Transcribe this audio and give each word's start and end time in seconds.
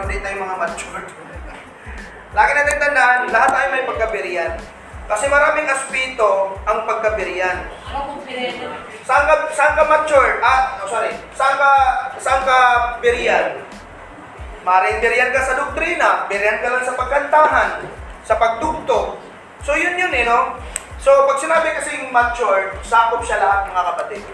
pero 0.00 0.08
hindi 0.08 0.24
tayo 0.24 0.40
mga 0.40 0.56
matured. 0.56 1.08
Lagi 2.32 2.52
natin 2.56 2.76
tandaan, 2.80 3.20
lahat 3.28 3.50
tayo 3.52 3.66
may 3.68 3.84
pagkabiriyan. 3.84 4.52
Kasi 5.04 5.28
maraming 5.28 5.68
aspeto 5.68 6.56
ang 6.64 6.88
pagkabiriyan. 6.88 7.68
Ano 7.84 7.98
kung 8.08 8.24
pinito? 8.24 8.64
Saan 9.04 9.28
ka, 9.28 9.52
saan 9.52 9.76
ka 9.76 9.84
mature? 9.84 10.40
Ah, 10.40 10.80
oh, 10.80 10.88
sorry. 10.88 11.12
Saan 11.36 11.60
ka, 11.60 11.70
saan 12.16 12.40
ka 12.48 12.58
biriyan? 13.04 13.60
Maring 14.64 15.04
biriyan 15.04 15.36
ka 15.36 15.44
sa 15.44 15.60
doktrina, 15.60 16.24
biriyan 16.32 16.64
ka 16.64 16.72
lang 16.72 16.84
sa 16.88 16.96
pagkantahan, 16.96 17.84
sa 18.24 18.40
pagtugtog. 18.40 19.20
So 19.60 19.76
yun 19.76 20.00
yun 20.00 20.16
eh, 20.16 20.24
no? 20.24 20.56
So 20.96 21.28
pag 21.28 21.44
sinabi 21.44 21.76
kasing 21.76 22.08
mature, 22.08 22.72
sakop 22.80 23.20
siya 23.20 23.36
lahat 23.36 23.68
mga 23.68 23.84
kapatid. 23.92 24.24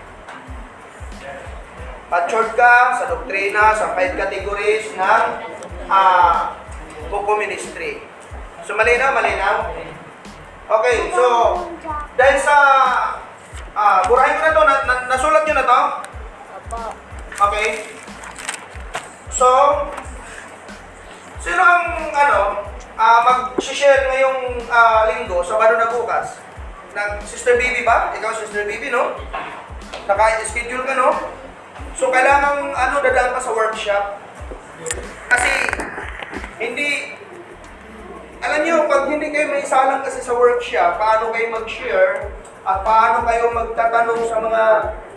Matured 2.06 2.54
ka 2.54 2.94
sa 3.02 3.10
doktrina, 3.10 3.74
sa 3.74 3.90
five 3.98 4.14
categories 4.14 4.94
ng 4.94 5.24
ah 5.86 6.54
buko 7.10 7.38
ministry. 7.38 8.02
So 8.66 8.74
malinaw, 8.74 9.14
malinaw? 9.14 9.56
Okay, 10.66 10.96
so 11.14 11.24
dahil 12.18 12.38
sa 12.42 12.56
ah 13.76 14.02
burahin 14.10 14.38
ko 14.38 14.42
na 14.42 14.56
to, 14.56 14.62
na, 14.66 14.74
na, 14.86 14.94
nasulat 15.10 15.42
nyo 15.46 15.54
na 15.54 15.64
to? 15.66 15.80
Okay. 17.36 17.68
So, 19.36 19.44
sino 21.44 21.60
ang 21.60 22.08
ano, 22.08 22.64
ah 22.96 23.20
mag-share 23.20 24.08
ngayong 24.08 24.64
ah, 24.72 25.04
linggo, 25.12 25.44
Sabado 25.44 25.76
na 25.76 25.92
bukas? 25.92 26.40
Nag 26.96 27.20
Sister 27.28 27.60
Bibi 27.60 27.84
ba? 27.84 28.16
Ikaw 28.16 28.32
Sister 28.32 28.64
Bibi, 28.64 28.88
no? 28.88 29.12
Naka-schedule 30.08 30.88
ka, 30.88 30.96
no? 30.96 31.12
So, 31.92 32.08
kailangan 32.08 32.72
ano, 32.72 32.94
dadaan 33.04 33.36
ka 33.36 33.40
sa 33.44 33.52
workshop. 33.52 34.25
Kasi, 35.26 35.52
hindi, 36.62 37.18
alam 38.42 38.60
niyo, 38.62 38.86
pag 38.86 39.10
hindi 39.10 39.28
kayo 39.34 39.50
may 39.50 39.66
salang 39.66 40.06
kasi 40.06 40.22
sa 40.22 40.34
workshop, 40.34 40.98
paano 40.98 41.34
kayo 41.34 41.50
mag-share 41.50 42.30
at 42.66 42.78
paano 42.82 43.26
kayo 43.26 43.50
magtatanong 43.54 44.20
sa 44.26 44.38
mga 44.42 44.64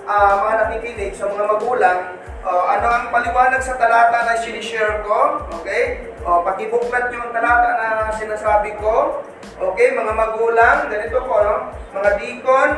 ah, 0.10 0.34
mga 0.42 0.54
nakikinig, 0.66 1.14
sa 1.14 1.30
mga 1.30 1.46
magulang, 1.46 2.00
oh, 2.42 2.66
ano 2.66 2.86
ang 2.90 3.06
paliwanag 3.14 3.62
sa 3.62 3.78
talata 3.78 4.26
na 4.26 4.42
sinishare 4.42 5.06
ko, 5.06 5.46
okay? 5.62 6.10
O, 6.26 6.42
pakibuklat 6.42 7.14
ang 7.14 7.30
talata 7.30 7.70
na 7.78 7.88
sinasabi 8.18 8.74
ko, 8.82 9.22
okay? 9.62 9.94
Mga 9.94 10.14
magulang, 10.18 10.90
ganito 10.90 11.22
po, 11.22 11.36
no? 11.46 11.56
Mga 11.94 12.10
deacon, 12.18 12.70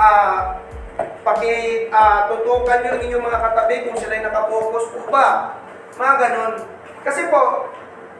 ah, 0.00 0.56
paki 1.20 1.88
ah, 1.92 2.28
tutukan 2.32 2.80
niyo 2.80 2.90
ang 2.96 3.02
inyong 3.04 3.24
mga 3.28 3.40
katabi 3.44 3.84
kung 3.88 3.96
sila'y 4.00 4.24
nakapokus 4.24 4.88
po 4.92 5.04
ba. 5.12 5.60
Mga 6.00 6.14
ganon. 6.16 6.54
Kasi 7.04 7.28
po, 7.28 7.68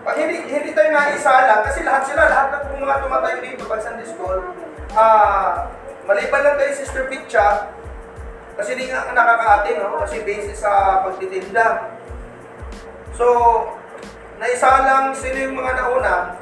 pag 0.05 0.17
hindi, 0.20 0.45
hindi 0.45 0.77
tayo 0.77 0.92
naisala, 0.92 1.64
kasi 1.64 1.81
lahat 1.81 2.05
sila, 2.05 2.28
lahat 2.28 2.48
ng 2.69 2.84
mga 2.84 3.00
tumatayo 3.09 3.39
dito 3.41 3.64
pag 3.64 3.81
Sunday 3.81 4.05
School, 4.05 4.53
ah, 4.92 5.72
maliban 6.05 6.45
lang 6.45 6.61
kay 6.61 6.77
Sister 6.77 7.09
Pitcha, 7.09 7.72
kasi 8.61 8.77
di 8.77 8.92
nga 8.92 9.09
nakakaate, 9.17 9.81
no? 9.81 9.97
Kasi 10.05 10.20
basis 10.20 10.61
sa 10.61 11.00
pagtitinda. 11.09 11.97
So, 13.17 13.25
naisalang 14.37 15.17
sino 15.17 15.48
yung 15.48 15.56
mga 15.56 15.81
nauna? 15.81 16.37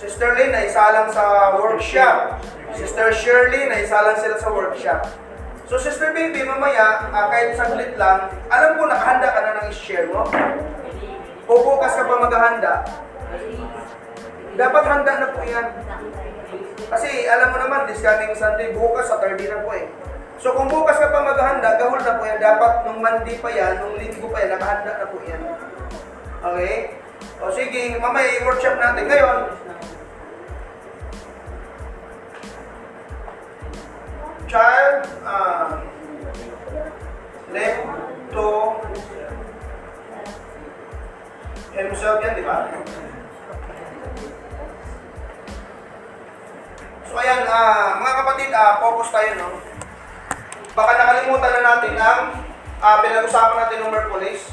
Sister 0.00 0.32
Lynn, 0.32 0.56
naisalang 0.56 1.12
sa 1.12 1.52
workshop. 1.60 2.40
Sister 2.72 3.12
Shirley, 3.12 3.68
naisalang 3.68 4.16
sila 4.16 4.40
sa 4.40 4.48
workshop. 4.48 5.27
So, 5.68 5.76
Sister 5.76 6.16
Baby, 6.16 6.48
mamaya, 6.48 7.12
ah, 7.12 7.28
kahit 7.28 7.52
saglit 7.52 7.92
lang, 8.00 8.32
alam 8.48 8.80
ko 8.80 8.88
nakahanda 8.88 9.28
ka 9.28 9.40
na 9.44 9.52
ng 9.60 9.68
i-share 9.68 10.08
mo. 10.08 10.24
O 11.44 11.52
bukas 11.60 11.92
ka 11.92 12.08
pa 12.08 12.24
maghahanda. 12.24 12.88
Dapat 14.56 14.84
handa 14.88 15.12
na 15.20 15.28
po 15.36 15.44
yan. 15.44 15.68
Kasi 16.88 17.28
alam 17.28 17.52
mo 17.52 17.60
naman, 17.60 17.84
this 17.84 18.00
coming 18.00 18.32
Sunday, 18.32 18.72
bukas, 18.72 19.12
Saturday 19.12 19.52
na 19.52 19.60
po 19.60 19.76
eh. 19.76 19.92
So 20.40 20.56
kung 20.56 20.72
bukas 20.72 20.96
ka 20.96 21.12
pa 21.12 21.20
maghahanda, 21.20 21.76
gahol 21.76 22.00
na 22.00 22.16
po 22.16 22.24
yan. 22.24 22.40
Dapat 22.40 22.72
nung 22.88 23.04
Monday 23.04 23.36
pa 23.36 23.52
yan, 23.52 23.84
nung 23.84 24.00
linggo 24.00 24.24
pa 24.32 24.40
yan, 24.40 24.56
nakahanda 24.56 24.92
na 24.96 25.06
po 25.12 25.20
yan. 25.20 25.40
Okay? 26.48 26.96
O 27.44 27.52
sige, 27.52 28.00
mamaya 28.00 28.40
i-workshop 28.40 28.80
natin. 28.80 29.04
Ngayon, 29.04 29.36
child 34.48 35.04
uh, 35.28 35.76
left 37.52 37.84
to 38.32 38.46
himself 41.76 42.16
yan, 42.24 42.32
di 42.32 42.44
ba? 42.48 42.72
So 47.08 47.16
ayan, 47.20 47.44
ah, 47.44 48.00
mga 48.00 48.14
kapatid, 48.24 48.50
ah, 48.56 48.80
focus 48.80 49.08
tayo, 49.12 49.30
no? 49.36 49.48
Baka 50.72 50.92
nakalimutan 50.96 51.52
na 51.56 51.62
natin 51.64 51.94
ang 52.00 52.20
ah, 52.80 52.96
pinag-usapan 53.04 53.56
natin 53.64 53.78
ng 53.84 53.92
Merkulis. 53.92 54.48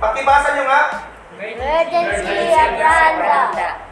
Pakibasa 0.00 0.48
nyo 0.56 0.64
nga, 0.64 0.82
Emergency 1.38 2.50
Abrahanda. 2.50 3.87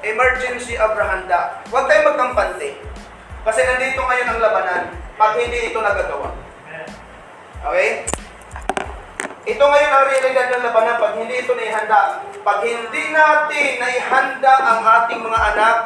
Emergency 0.00 0.80
Abrahanda. 0.80 1.60
Huwag 1.68 1.84
tayong 1.84 2.16
magkampante. 2.16 2.80
Kasi 3.44 3.60
nandito 3.64 4.00
ngayon 4.00 4.28
ang 4.32 4.40
labanan 4.40 4.82
pag 5.16 5.36
hindi 5.36 5.72
ito 5.72 5.78
nagagawa. 5.80 6.32
Okay? 7.60 8.08
Ito 9.44 9.64
ngayon 9.64 9.92
ang 9.92 10.06
realidad 10.08 10.46
ng 10.56 10.64
labanan 10.64 10.96
pag 11.00 11.14
hindi 11.20 11.44
ito 11.44 11.52
naihanda. 11.52 12.24
Pag 12.40 12.64
hindi 12.64 13.02
natin 13.12 13.68
naihanda 13.76 14.54
ang 14.64 14.80
ating 14.80 15.20
mga 15.20 15.40
anak, 15.52 15.76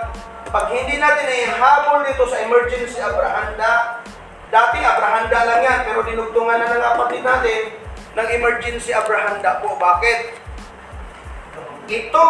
pag 0.54 0.66
hindi 0.70 0.94
natin 1.02 1.26
naihabol 1.26 2.06
dito 2.06 2.30
sa 2.30 2.38
emergency 2.46 3.02
Abrahanda, 3.02 3.98
dati 4.54 4.78
Abrahanda 4.78 5.38
lang 5.42 5.60
yan, 5.66 5.80
pero 5.82 6.06
dinugtungan 6.06 6.62
na 6.62 6.70
ng 6.70 6.82
kapatid 6.94 7.22
natin 7.26 7.60
ng 8.14 8.28
emergency 8.38 8.94
Abrahanda 8.94 9.58
po. 9.58 9.74
Bakit? 9.74 10.18
Ito 11.90 12.26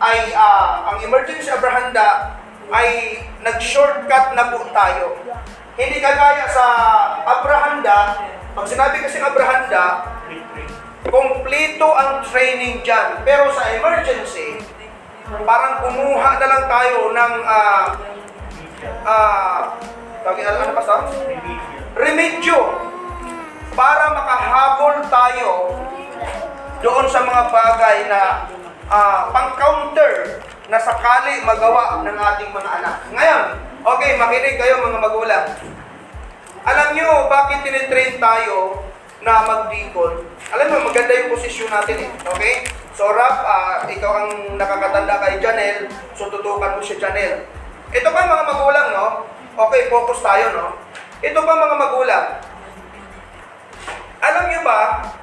ay 0.00 0.32
ah, 0.32 0.90
ang 0.90 0.98
emergency 1.04 1.52
Abrahanda 1.52 2.40
ay 2.72 3.20
nag-shortcut 3.44 4.32
na 4.32 4.48
po 4.48 4.64
tayo. 4.72 5.20
Hindi 5.76 6.00
kagaya 6.00 6.48
sa 6.48 6.66
Abrahanda, 7.24 8.20
pag 8.56 8.66
sinabi 8.68 9.04
kasi 9.04 9.20
Abrahanda, 9.20 10.08
kompleto 11.08 11.88
ang 11.96 12.24
training 12.24 12.84
dyan. 12.84 13.20
Pero 13.24 13.48
sa 13.52 13.68
emergency, 13.72 14.60
parang 15.44 15.84
kumuha 15.84 16.30
na 16.36 16.46
lang 16.48 16.64
tayo 16.66 16.98
ng 17.14 17.32
ah 17.46 17.84
ah 19.06 19.58
tawag 20.20 20.40
ano, 20.44 20.58
ano 20.68 20.72
pa 20.76 20.82
sa? 20.84 20.96
Remedyo 21.96 22.58
para 23.72 24.12
makahabol 24.12 24.96
tayo 25.08 25.50
doon 26.80 27.06
sa 27.08 27.20
mga 27.24 27.42
bagay 27.52 27.98
na 28.08 28.20
ah, 28.90 29.30
pang-counter 29.30 30.42
na 30.66 30.78
sakali 30.78 31.46
magawa 31.46 32.02
ng 32.02 32.18
ating 32.18 32.50
mga 32.50 32.70
anak. 32.82 32.96
Ngayon, 33.14 33.44
okay, 33.86 34.10
makinig 34.18 34.58
kayo 34.58 34.82
mga 34.82 34.98
magulang. 34.98 35.46
Alam 36.66 36.88
nyo, 36.92 37.30
bakit 37.30 37.64
tinitrain 37.64 38.20
tayo 38.20 38.84
na 39.22 39.46
mag-deacon? 39.46 40.26
Alam 40.52 40.66
mo, 40.74 40.90
maganda 40.90 41.14
yung 41.16 41.32
posisyon 41.32 41.70
natin 41.70 42.04
eh. 42.04 42.10
Okay? 42.26 42.54
So, 42.92 43.08
Rap, 43.14 43.46
ah, 43.46 43.86
ikaw 43.86 44.26
ang 44.26 44.58
nakakatanda 44.58 45.22
kay 45.22 45.40
Janel, 45.40 45.88
so 46.12 46.28
tutukan 46.28 46.76
mo 46.76 46.82
si 46.82 46.98
Janel. 47.00 47.46
Ito 47.90 48.08
pa 48.10 48.28
mga 48.28 48.44
magulang, 48.44 48.88
no? 48.92 49.06
Okay, 49.56 49.88
focus 49.88 50.20
tayo, 50.20 50.46
no? 50.52 50.66
Ito 51.22 51.38
pa 51.40 51.54
mga 51.54 51.76
magulang. 51.78 52.26
Alam 54.20 54.44
nyo 54.52 54.60
ba, 54.66 54.80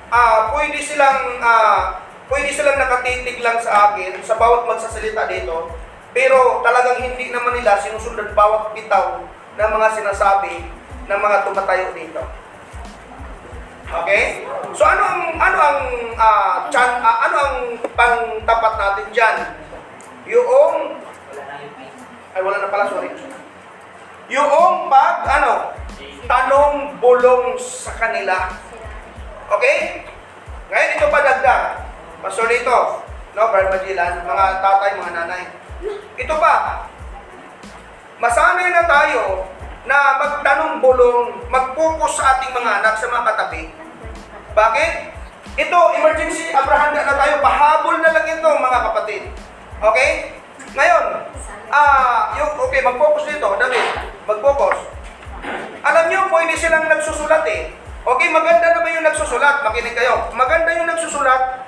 ah, 0.10 0.50
pwede 0.56 0.80
silang, 0.82 1.38
ah, 1.44 2.07
pwede 2.28 2.52
silang 2.52 2.80
nakatitig 2.80 3.40
lang 3.40 3.58
sa 3.64 3.92
akin 3.92 4.20
sa 4.24 4.36
bawat 4.36 4.68
magsasalita 4.68 5.28
dito, 5.32 5.72
pero 6.12 6.60
talagang 6.64 7.04
hindi 7.04 7.32
naman 7.32 7.56
nila 7.56 7.80
sinusundan 7.80 8.36
bawat 8.36 8.76
bitaw 8.76 9.24
ng 9.58 9.70
mga 9.74 9.88
sinasabi 9.96 10.68
ng 11.08 11.20
mga 11.20 11.38
tumatayo 11.48 11.88
dito. 11.96 12.22
Okay? 13.88 14.44
So 14.76 14.84
ano 14.84 15.04
ang 15.08 15.24
ano 15.40 15.58
ang 15.58 15.80
ah, 16.20 16.68
chan, 16.68 17.00
ah, 17.00 17.24
ano 17.32 17.36
ang 17.40 17.58
pangtapat 17.96 18.74
natin 18.76 19.06
diyan? 19.16 19.38
Yung 20.28 21.00
ay 22.36 22.42
wala 22.44 22.58
na 22.60 22.68
pala 22.70 22.92
sorry. 22.92 23.10
Yung 24.28 24.92
pag 24.92 25.24
ano 25.24 25.72
tanong 26.28 27.00
bulong 27.00 27.56
sa 27.56 27.96
kanila. 27.96 28.52
Okay? 29.48 30.04
Ngayon 30.68 30.96
ito 31.00 31.08
pa 31.08 31.20
dagdag. 31.24 31.87
Pastor 32.28 32.52
dito, 32.52 33.08
no, 33.40 33.44
Brad 33.56 33.72
Magellan, 33.72 34.28
mga 34.28 34.46
tatay, 34.60 35.00
mga 35.00 35.16
nanay. 35.16 35.48
Ito 36.20 36.36
pa, 36.36 36.84
masanay 38.20 38.68
na 38.68 38.84
tayo 38.84 39.48
na 39.88 40.20
magtanong 40.20 40.84
bulong, 40.84 41.48
mag-focus 41.48 42.20
sa 42.20 42.36
ating 42.36 42.52
mga 42.52 42.84
anak 42.84 43.00
sa 43.00 43.08
mga 43.08 43.32
katabi. 43.32 43.72
Bakit? 44.52 44.92
Ito, 45.56 45.80
emergency 46.04 46.52
Abrahanda 46.52 47.08
na 47.08 47.16
tayo. 47.16 47.40
Pahabol 47.40 47.96
na 48.04 48.12
lang 48.12 48.28
ito, 48.28 48.50
mga 48.60 48.80
kapatid. 48.92 49.24
Okay? 49.80 50.36
Ngayon, 50.76 51.32
ah, 51.72 52.36
yung, 52.36 52.60
okay, 52.60 52.84
mag-focus 52.84 53.24
dito, 53.24 53.56
David. 53.56 53.88
Mag-focus. 54.28 54.84
Alam 55.80 56.06
nyo, 56.12 56.28
pwede 56.28 56.60
silang 56.60 56.92
nagsusulat 56.92 57.48
eh. 57.48 57.72
Okay, 58.04 58.28
maganda 58.36 58.76
naman 58.76 59.00
yung 59.00 59.08
nagsusulat. 59.08 59.64
Makinig 59.64 59.96
kayo. 59.96 60.28
Maganda 60.36 60.76
yung 60.76 60.92
nagsusulat. 60.92 61.67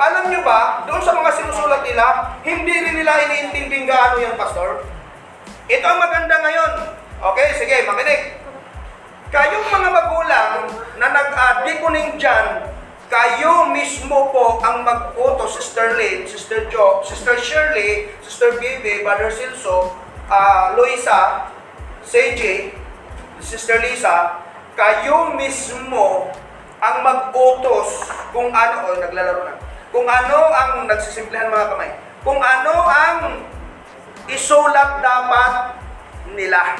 Alam 0.00 0.32
nyo 0.32 0.40
ba, 0.40 0.88
doon 0.88 1.04
sa 1.04 1.12
mga 1.12 1.28
sinusulat 1.28 1.84
nila, 1.84 2.32
hindi 2.40 2.72
rin 2.72 2.96
nila 2.96 3.20
iniintinding 3.28 3.84
gaano 3.84 4.16
yung 4.16 4.40
pastor. 4.40 4.80
Ito 5.68 5.84
ang 5.84 6.00
maganda 6.00 6.40
ngayon. 6.40 6.72
Okay, 7.20 7.48
sige, 7.60 7.84
makinig. 7.84 8.40
Kayong 9.28 9.68
mga 9.68 9.90
magulang 9.92 10.72
na 10.96 11.06
nag-deconing 11.12 12.16
dyan, 12.16 12.64
kayo 13.12 13.68
mismo 13.68 14.32
po 14.32 14.64
ang 14.64 14.88
mag-utos, 14.88 15.60
Sister 15.60 16.00
Lynn, 16.00 16.24
Sister 16.24 16.64
Jo, 16.72 17.04
Sister 17.04 17.36
Shirley, 17.36 18.08
Sister 18.24 18.56
Bibi, 18.56 19.04
Brother 19.04 19.28
Silso, 19.28 19.92
ah, 20.32 20.72
Luisa, 20.80 21.52
CJ, 22.08 22.72
Sister 23.44 23.84
Lisa, 23.84 24.40
kayo 24.80 25.36
mismo 25.36 26.32
ang 26.80 26.96
mag-utos 27.04 28.08
kung 28.32 28.48
ano, 28.48 28.88
o 28.88 28.96
naglalaro 28.96 29.44
na, 29.44 29.69
kung 29.90 30.06
ano 30.06 30.38
ang, 30.50 30.70
nagsisimplihan 30.86 31.50
mga 31.50 31.70
kamay, 31.74 31.90
kung 32.22 32.38
ano 32.38 32.74
ang 32.86 33.18
isulat 34.30 35.02
dapat 35.02 35.82
nila. 36.34 36.78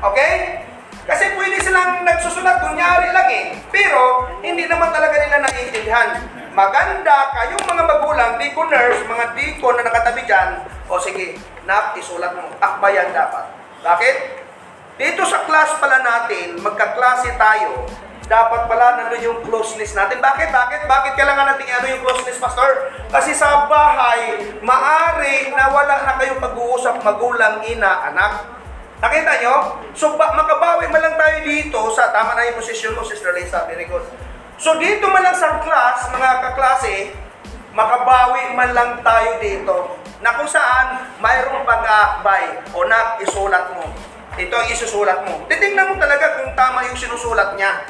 Okay? 0.00 0.64
Kasi 1.04 1.36
pwede 1.36 1.60
silang 1.60 2.00
nagsusulat, 2.00 2.64
kunyari 2.64 3.12
lang 3.12 3.28
eh. 3.28 3.46
Pero, 3.68 4.24
hindi 4.40 4.64
naman 4.64 4.88
talaga 4.88 5.20
nila 5.20 5.44
naiintindihan. 5.44 6.16
Maganda, 6.56 7.28
kayong 7.36 7.66
mga 7.68 7.84
magulang, 7.84 8.40
deaconers, 8.40 9.04
mga 9.04 9.36
deacon 9.36 9.76
na 9.76 9.84
nakatabi 9.84 10.24
dyan, 10.24 10.64
o 10.88 10.96
sige, 10.96 11.36
nak, 11.68 11.92
isulat 11.92 12.32
mo. 12.32 12.48
Akbayan 12.56 13.12
dapat. 13.12 13.52
Bakit? 13.84 14.16
Dito 14.96 15.28
sa 15.28 15.44
class 15.44 15.76
pala 15.76 16.00
natin, 16.00 16.56
magkaklase 16.62 17.36
tayo, 17.36 17.84
dapat 18.24 18.64
pala 18.68 18.96
nandun 18.96 19.20
yung 19.20 19.40
closeness 19.44 19.92
natin. 19.92 20.20
Bakit? 20.20 20.48
Bakit? 20.48 20.80
Bakit 20.88 21.12
kailangan 21.16 21.44
natin 21.52 21.66
ano 21.68 21.86
yung 21.92 22.02
closeness, 22.04 22.40
Pastor? 22.40 22.88
Kasi 23.12 23.36
sa 23.36 23.68
bahay, 23.68 24.40
maari 24.64 25.52
na 25.52 25.68
wala 25.68 25.94
na 26.08 26.16
kayong 26.16 26.40
pag-uusap 26.40 27.04
magulang, 27.04 27.60
ina, 27.68 28.08
anak. 28.12 28.48
Nakita 29.04 29.32
nyo? 29.44 29.56
So, 29.92 30.16
ba, 30.16 30.32
makabawi 30.32 30.88
man 30.88 31.04
lang 31.04 31.16
tayo 31.20 31.36
dito 31.44 31.78
sa, 31.92 32.08
tama 32.08 32.32
na 32.32 32.48
yung 32.48 32.56
posisyon 32.56 32.96
mo, 32.96 33.04
Sister 33.04 33.36
Lisa, 33.36 33.68
very 33.68 33.84
good. 33.84 34.04
So, 34.56 34.80
dito 34.80 35.04
man 35.12 35.20
lang 35.20 35.36
sa 35.36 35.60
class, 35.60 36.08
mga 36.08 36.30
kaklase, 36.48 37.12
makabawi 37.76 38.56
man 38.56 38.70
lang 38.72 38.90
tayo 39.04 39.36
dito 39.42 40.00
na 40.24 40.32
kung 40.40 40.48
saan 40.48 41.12
mayroong 41.20 41.68
pag-aakbay 41.68 42.72
o 42.72 42.88
na 42.88 43.20
isulat 43.20 43.76
mo. 43.76 43.84
Ito 44.34 44.54
ang 44.56 44.68
isusulat 44.72 45.20
mo. 45.28 45.44
Titingnan 45.46 45.92
mo 45.92 45.94
talaga 46.00 46.40
kung 46.40 46.56
tama 46.56 46.88
yung 46.88 46.96
sinusulat 46.96 47.54
niya. 47.60 47.84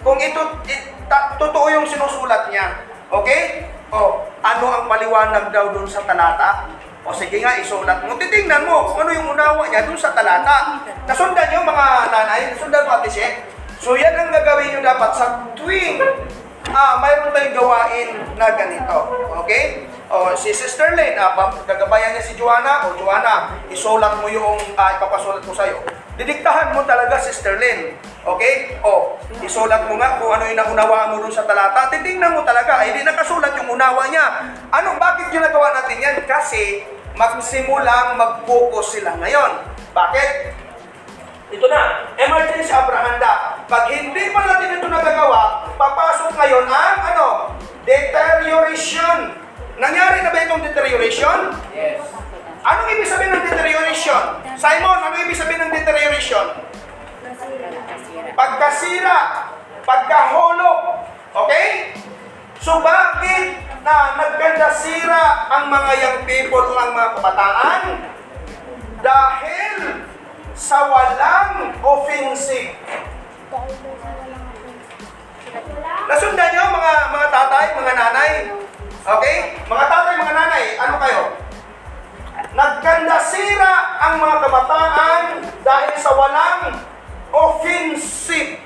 Kung 0.00 0.16
ito, 0.16 0.40
it, 0.64 0.80
ta- 1.06 1.36
totoo 1.36 1.66
yung 1.68 1.84
sinusulat 1.84 2.48
niya. 2.48 2.80
Okay? 3.12 3.68
O, 3.90 4.24
ano 4.40 4.64
ang 4.70 4.86
paliwanag 4.88 5.52
daw 5.52 5.74
dun 5.74 5.84
sa 5.84 6.00
talata? 6.06 6.70
O 7.04 7.12
sige 7.12 7.40
nga, 7.40 7.56
isulat 7.56 8.04
mo. 8.04 8.16
Titingnan 8.16 8.64
mo 8.64 8.92
kung 8.92 9.04
ano 9.04 9.12
yung 9.12 9.28
unawa 9.32 9.64
niya 9.68 9.84
dun 9.88 9.96
sa 9.96 10.12
talata. 10.12 10.80
Nasundan 11.08 11.48
niyo 11.48 11.64
mga 11.64 11.86
nanay, 12.12 12.52
nasundan 12.52 12.84
mo 12.84 13.00
ate 13.00 13.08
She? 13.08 13.26
So 13.80 13.96
yan 13.96 14.12
ang 14.12 14.28
gagawin 14.28 14.76
niyo 14.76 14.80
dapat 14.84 15.16
sa 15.16 15.48
tuwing 15.56 15.96
ah, 16.70 17.00
mayroon 17.00 17.32
tayong 17.32 17.56
gawain 17.56 18.08
na 18.36 18.52
ganito. 18.52 18.98
Okay? 19.44 19.88
O 20.12 20.36
si 20.36 20.52
Sister 20.52 20.92
Lynn, 20.92 21.16
ah, 21.16 21.32
ba- 21.32 21.56
gagabayan 21.64 22.12
niya 22.12 22.24
si 22.24 22.36
Joanna, 22.36 22.84
o 22.88 22.94
Joanna, 22.94 23.56
isulat 23.72 24.20
mo 24.20 24.28
yung 24.28 24.60
ah, 24.76 24.96
ipapasulat 24.96 25.40
ko 25.40 25.52
sa'yo. 25.56 25.80
Didiktahan 26.20 26.76
mo 26.76 26.84
talaga, 26.84 27.16
Sister 27.16 27.56
Lynn. 27.56 27.96
Okay? 28.28 28.76
O, 28.84 29.16
isulat 29.40 29.88
mo 29.88 29.96
nga 29.96 30.20
kung 30.20 30.28
ano 30.28 30.44
yung 30.52 30.60
naunawaan 30.60 31.16
mo 31.16 31.24
dun 31.24 31.32
sa 31.32 31.48
talata. 31.48 31.88
Titingnan 31.88 32.36
mo 32.36 32.44
talaga, 32.44 32.84
hindi 32.84 33.00
nakasulat 33.00 33.56
yung 33.56 33.72
unawa 33.72 34.04
niya. 34.12 34.52
Ano, 34.68 35.00
bakit 35.00 35.32
ginagawa 35.32 35.72
natin 35.72 35.96
yan? 35.96 36.20
Kasi 36.28 36.84
magsimulang 37.16 38.20
mag-focus 38.20 39.00
sila 39.00 39.16
ngayon. 39.16 39.64
Bakit? 39.96 40.30
Ito 41.56 41.66
na, 41.72 42.12
emergency 42.20 42.68
Abrahanda. 42.68 43.64
Pag 43.64 43.88
hindi 43.88 44.28
pa 44.28 44.44
natin 44.44 44.76
ito 44.76 44.92
nagagawa, 44.92 45.72
papasok 45.80 46.36
ngayon 46.36 46.68
ang 46.68 47.00
ano? 47.16 47.28
Deterioration. 47.88 49.40
Nangyari 49.80 50.20
na 50.20 50.28
ba 50.28 50.44
itong 50.44 50.68
deterioration? 50.68 51.56
Yes. 51.72 52.04
Anong 52.60 52.88
ibig 52.92 53.08
sabihin 53.08 53.32
ng 53.32 53.44
deterioration? 53.48 54.22
Simon, 54.60 54.98
ano 55.00 55.16
ibig 55.24 55.38
sabihin 55.38 55.64
ng 55.64 55.72
deterioration? 55.72 56.46
Pagkasira, 58.36 59.18
pagkahulog. 59.88 60.78
Okay? 61.32 61.96
So 62.60 62.84
bakit 62.84 63.64
na 63.80 64.20
nagkanda 64.20 64.68
sira 64.76 65.48
ang 65.48 65.72
mga 65.72 65.92
young 66.04 66.20
people 66.28 66.60
o 66.60 66.76
ang 66.76 66.92
mga 66.92 67.10
kabataan? 67.16 67.82
Dahil 69.00 70.04
sa 70.52 70.84
walang 70.84 71.72
offensive. 71.80 72.76
Nasundan 76.04 76.48
nyo 76.52 76.64
mga 76.76 76.92
mga 77.08 77.28
tatay, 77.32 77.66
mga 77.80 77.92
nanay? 77.96 78.32
Okay? 79.00 79.36
Mga 79.64 79.84
tatay, 79.88 80.14
mga 80.20 80.34
nanay, 80.36 80.64
ano 80.76 80.94
kayo? 81.00 81.39
Nagkandasira 82.60 84.04
ang 84.04 84.20
mga 84.20 84.36
kabataan 84.44 85.24
dahil 85.64 85.96
sa 85.96 86.12
walang 86.12 86.76
offensive. 87.32 88.60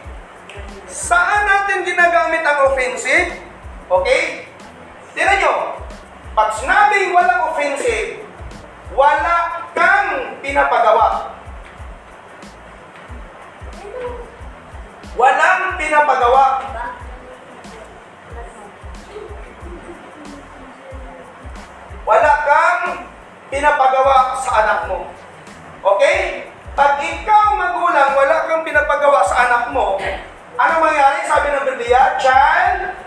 Saan 0.91 1.47
natin 1.47 1.87
ginagamit 1.87 2.43
ang 2.43 2.75
offensive? 2.75 3.39
Okay? 3.87 4.51
Tira 5.15 5.39
nyo, 5.39 5.79
pag 6.35 6.51
sinabing 6.59 7.15
walang 7.15 7.55
offensive, 7.55 8.19
wala 8.99 9.63
kang 9.79 10.43
pinapagawa. 10.43 11.31
Walang 15.15 15.79
pinapagawa. 15.79 16.47
Wala 22.03 22.33
kang 22.43 23.14
pinapagawa 23.55 24.35
sa 24.43 24.51
anak 24.67 24.79
mo. 24.91 25.07
Okay? 25.95 26.51
Pag 26.75 26.99
ikaw 26.99 27.55
magulang, 27.55 28.19
wala 28.19 28.51
kang 28.51 28.67
pinapagawa 28.67 29.23
sa 29.23 29.47
anak 29.47 29.71
mo, 29.71 30.03
ano 30.59 30.75
mangyari? 30.83 31.23
Sabi 31.23 31.55
ng 31.55 31.67
Biblia, 31.71 32.19
child 32.19 32.99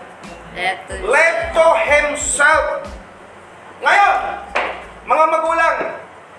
left 1.04 1.52
to 1.52 1.66
himself. 1.84 2.80
Ngayon, 3.84 4.16
mga 5.04 5.24
magulang, 5.28 5.76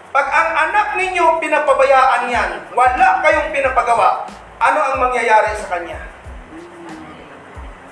pag 0.09 0.27
ang 0.33 0.49
anak 0.69 0.97
ninyo 0.97 1.37
pinapabayaan 1.37 2.33
yan, 2.33 2.49
wala 2.73 3.21
kayong 3.21 3.53
pinapagawa, 3.53 4.25
ano 4.57 4.79
ang 4.89 4.97
mangyayari 4.97 5.53
sa 5.53 5.69
kanya? 5.69 6.01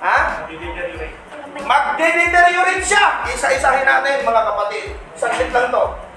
Ha? 0.02 0.18
Magde-deteriorate 1.62 2.86
siya. 2.86 3.22
Isa-isahin 3.30 3.86
natin 3.86 4.22
mga 4.26 4.42
kapatid. 4.50 4.94
Saglit 5.18 5.50
lang 5.50 5.74
to. 5.74 6.07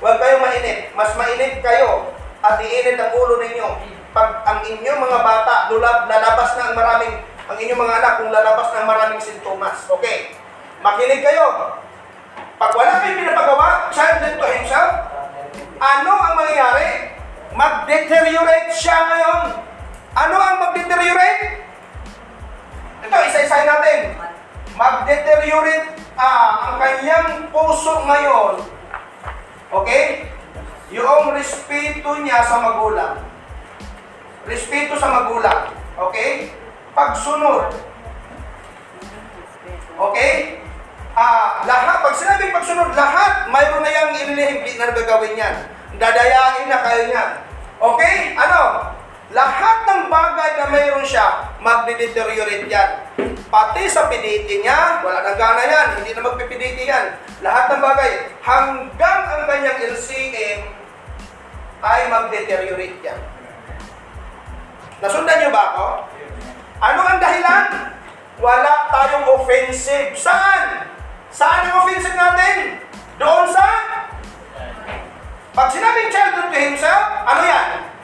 Huwag 0.00 0.20
kayong 0.20 0.44
mainit. 0.44 0.92
Mas 0.92 1.16
mainit 1.16 1.64
kayo 1.64 2.12
at 2.44 2.60
iinit 2.60 3.00
ang 3.00 3.12
ulo 3.16 3.40
ninyo. 3.40 3.68
Pag 4.12 4.44
ang 4.48 4.60
inyong 4.64 5.00
mga 5.00 5.18
bata 5.20 5.68
lulab, 5.72 6.08
lalabas 6.08 6.56
na 6.56 6.72
ang 6.72 6.76
maraming, 6.76 7.14
ang 7.48 7.56
inyong 7.56 7.80
mga 7.80 7.94
anak 8.00 8.12
kung 8.20 8.32
lalabas 8.32 8.68
na 8.72 8.78
ang 8.84 8.88
maraming 8.88 9.20
sintomas. 9.20 9.88
Okay. 9.88 10.36
Makinig 10.84 11.24
kayo. 11.24 11.76
Pag 12.56 12.72
wala 12.72 13.04
kayong 13.04 13.20
pinapagawa, 13.20 13.92
child 13.92 14.20
left 14.24 14.40
to 14.40 14.48
himself, 14.48 14.90
ano 15.76 16.12
ang 16.12 16.34
mangyayari? 16.40 17.12
Mag-deteriorate 17.56 18.72
siya 18.72 18.96
ngayon. 19.08 19.40
Ano 20.16 20.36
ang 20.40 20.56
mag-deteriorate? 20.60 21.64
Ito, 23.04 23.16
isa-isahin 23.28 23.68
natin. 23.68 24.00
Mag-deteriorate 24.76 26.00
ah, 26.16 26.72
ang 26.72 26.76
kanyang 26.80 27.48
puso 27.52 28.04
ngayon. 28.04 28.75
Okay? 29.72 30.30
Yung 30.94 31.34
respeto 31.34 32.10
niya 32.22 32.46
sa 32.46 32.62
magulang. 32.62 33.18
Respeto 34.46 34.94
sa 34.94 35.10
magulang. 35.10 35.74
Okay? 35.98 36.54
Pagsunod. 36.94 37.74
Okay? 39.96 40.62
Ah, 41.16 41.64
lahat, 41.64 42.04
pag 42.04 42.14
sinabing 42.14 42.52
pagsunod, 42.52 42.92
lahat, 42.92 43.48
mayroon 43.48 43.82
na 43.82 43.90
yung 43.90 44.12
inilihimpi 44.14 44.76
na 44.76 44.92
gagawin 44.92 45.34
yan. 45.34 45.56
Dadayain 45.96 46.68
na 46.68 46.78
kayo 46.84 47.02
niyan. 47.08 47.30
Okay? 47.80 48.16
Ano? 48.36 48.92
Lahat 49.36 49.84
ng 49.84 50.08
bagay 50.08 50.50
na 50.56 50.72
mayroon 50.72 51.04
siya, 51.04 51.52
magde-deteriorate 51.60 52.72
yan. 52.72 52.90
Pati 53.52 53.84
sa 53.84 54.08
piniti 54.08 54.64
niya, 54.64 55.04
wala 55.04 55.20
nang 55.20 55.36
gana 55.36 55.60
yan, 55.60 56.00
hindi 56.00 56.16
na 56.16 56.24
magpipiniti 56.24 56.88
yan. 56.88 57.20
Lahat 57.44 57.68
ng 57.68 57.84
bagay, 57.84 58.32
hanggang 58.40 59.20
ang 59.28 59.44
kanyang 59.44 59.92
LCM 59.92 60.72
ay 61.84 62.00
mag-deteriorate 62.08 62.96
yan. 63.04 63.20
Nasundan 65.04 65.36
niyo 65.44 65.52
ba 65.52 65.62
ako? 65.68 65.86
Ano 66.80 67.00
ang 67.04 67.20
dahilan? 67.20 67.92
Wala 68.40 68.88
tayong 68.88 69.28
offensive. 69.36 70.16
Saan? 70.16 70.88
Saan 71.28 71.68
ang 71.68 71.84
offensive 71.84 72.16
natin? 72.16 72.80
Doon 73.20 73.52
sa? 73.52 73.68
Pag 75.52 75.68
sinabing 75.68 76.08
childhood 76.08 76.48
to 76.48 76.56
himself, 76.56 77.04
ano 77.28 77.44
yan? 77.44 77.95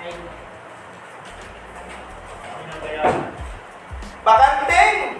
Bakanting. 4.22 5.18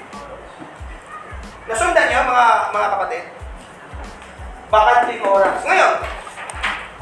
Nasundan 1.67 2.07
niyo 2.11 2.21
mga 2.27 2.47
mga 2.71 2.89
kapatid? 2.95 3.25
Bakanting 4.71 5.23
oras. 5.27 5.59
Ngayon, 5.67 5.93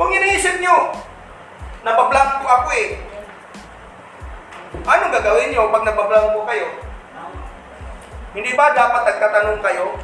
kung 0.00 0.10
iniisip 0.10 0.56
niyo, 0.58 0.96
napablanko 1.84 2.44
ako 2.48 2.68
eh. 2.72 2.88
Anong 4.80 5.12
gagawin 5.12 5.52
niyo 5.52 5.68
pag 5.68 5.84
napablanko 5.84 6.40
kayo? 6.48 6.68
Hindi 8.32 8.54
ba 8.54 8.72
dapat 8.72 9.02
nagtatanong 9.10 9.60
kayo? 9.60 9.98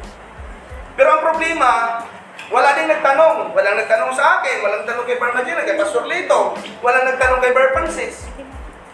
Pero 0.97 1.09
ang 1.13 1.23
problema, 1.23 2.01
wala 2.49 2.69
din 2.75 2.91
nagtanong. 2.91 3.51
Walang 3.55 3.77
nagtanong 3.79 4.11
sa 4.13 4.39
akin. 4.39 4.63
Walang 4.63 4.83
nagtanong 4.83 5.07
kay 5.07 5.17
Parmagina, 5.19 5.61
kay 5.63 5.77
Pastor 5.79 6.05
Lito. 6.05 6.55
Walang 6.83 7.05
nagtanong 7.07 7.39
kay 7.39 7.51
Bar 7.55 7.69
Francis. 7.75 8.27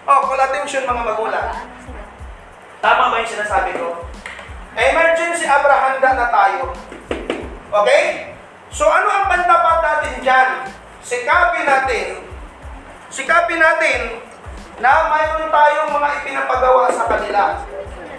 Oh, 0.04 0.20
call 0.28 0.36
attention 0.36 0.84
mga 0.84 1.00
magulang. 1.00 1.48
Tama 2.84 3.08
ba 3.08 3.24
yung 3.24 3.32
sinasabi 3.40 3.72
ko? 3.80 4.04
Emergency 4.76 5.48
abrahanda 5.48 6.12
na 6.12 6.28
tayo. 6.28 6.76
Okay? 7.72 8.36
So 8.68 8.84
ano 8.84 9.08
ang 9.08 9.32
pantapat 9.32 9.80
natin 9.80 10.14
dyan? 10.20 10.50
Sikapin 11.00 11.64
natin, 11.64 12.20
sikapin 13.08 13.64
natin 13.64 14.20
na 14.84 15.08
mayroon 15.08 15.48
tayong 15.48 15.96
mga 15.96 16.10
ipinapagawa 16.20 16.92
sa 16.92 17.08
kanila. 17.08 17.64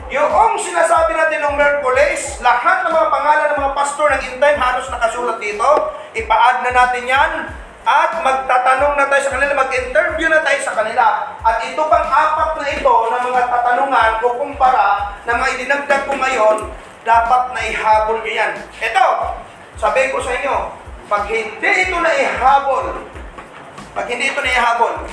Yung 0.09 0.57
sinasabi 0.57 1.13
natin 1.13 1.45
ng 1.45 1.53
Merkules, 1.53 2.41
lahat 2.41 2.89
ng 2.89 2.97
mga 2.97 3.09
pangalan 3.13 3.47
ng 3.53 3.61
mga 3.61 3.75
pastor 3.77 4.09
ng 4.09 4.23
in 4.25 4.37
time 4.41 4.57
halos 4.57 4.89
nakasulat 4.89 5.37
dito, 5.37 5.69
ipa-add 6.17 6.65
na 6.65 6.73
natin 6.73 7.05
yan 7.05 7.33
at 7.85 8.17
magtatanong 8.25 8.97
na 8.97 9.05
tayo 9.13 9.29
sa 9.29 9.33
kanila, 9.37 9.61
mag-interview 9.61 10.33
na 10.33 10.41
tayo 10.41 10.57
sa 10.65 10.73
kanila. 10.73 11.37
At 11.45 11.61
ito 11.69 11.85
pang 11.85 12.09
apat 12.09 12.57
na 12.57 12.69
ito 12.73 12.95
na 13.13 13.21
mga 13.21 13.43
tatanungan 13.53 14.13
o 14.25 14.29
kumpara 14.41 15.13
na 15.29 15.37
mga 15.37 15.53
idinagdag 15.61 16.09
ko 16.09 16.17
ngayon, 16.17 16.73
dapat 17.05 17.43
na 17.53 17.61
ihabol 17.69 18.25
nyo 18.25 18.33
yan. 18.33 18.57
Ito, 18.81 19.37
sabi 19.77 20.09
ko 20.09 20.25
sa 20.25 20.33
inyo, 20.33 20.57
pag 21.13 21.29
hindi 21.29 21.71
ito 21.85 21.97
na 22.01 22.09
ihabol, 22.09 23.05
pag 23.93 24.09
hindi 24.09 24.33
ito 24.33 24.41
na 24.41 24.49
ihabol, 24.57 25.05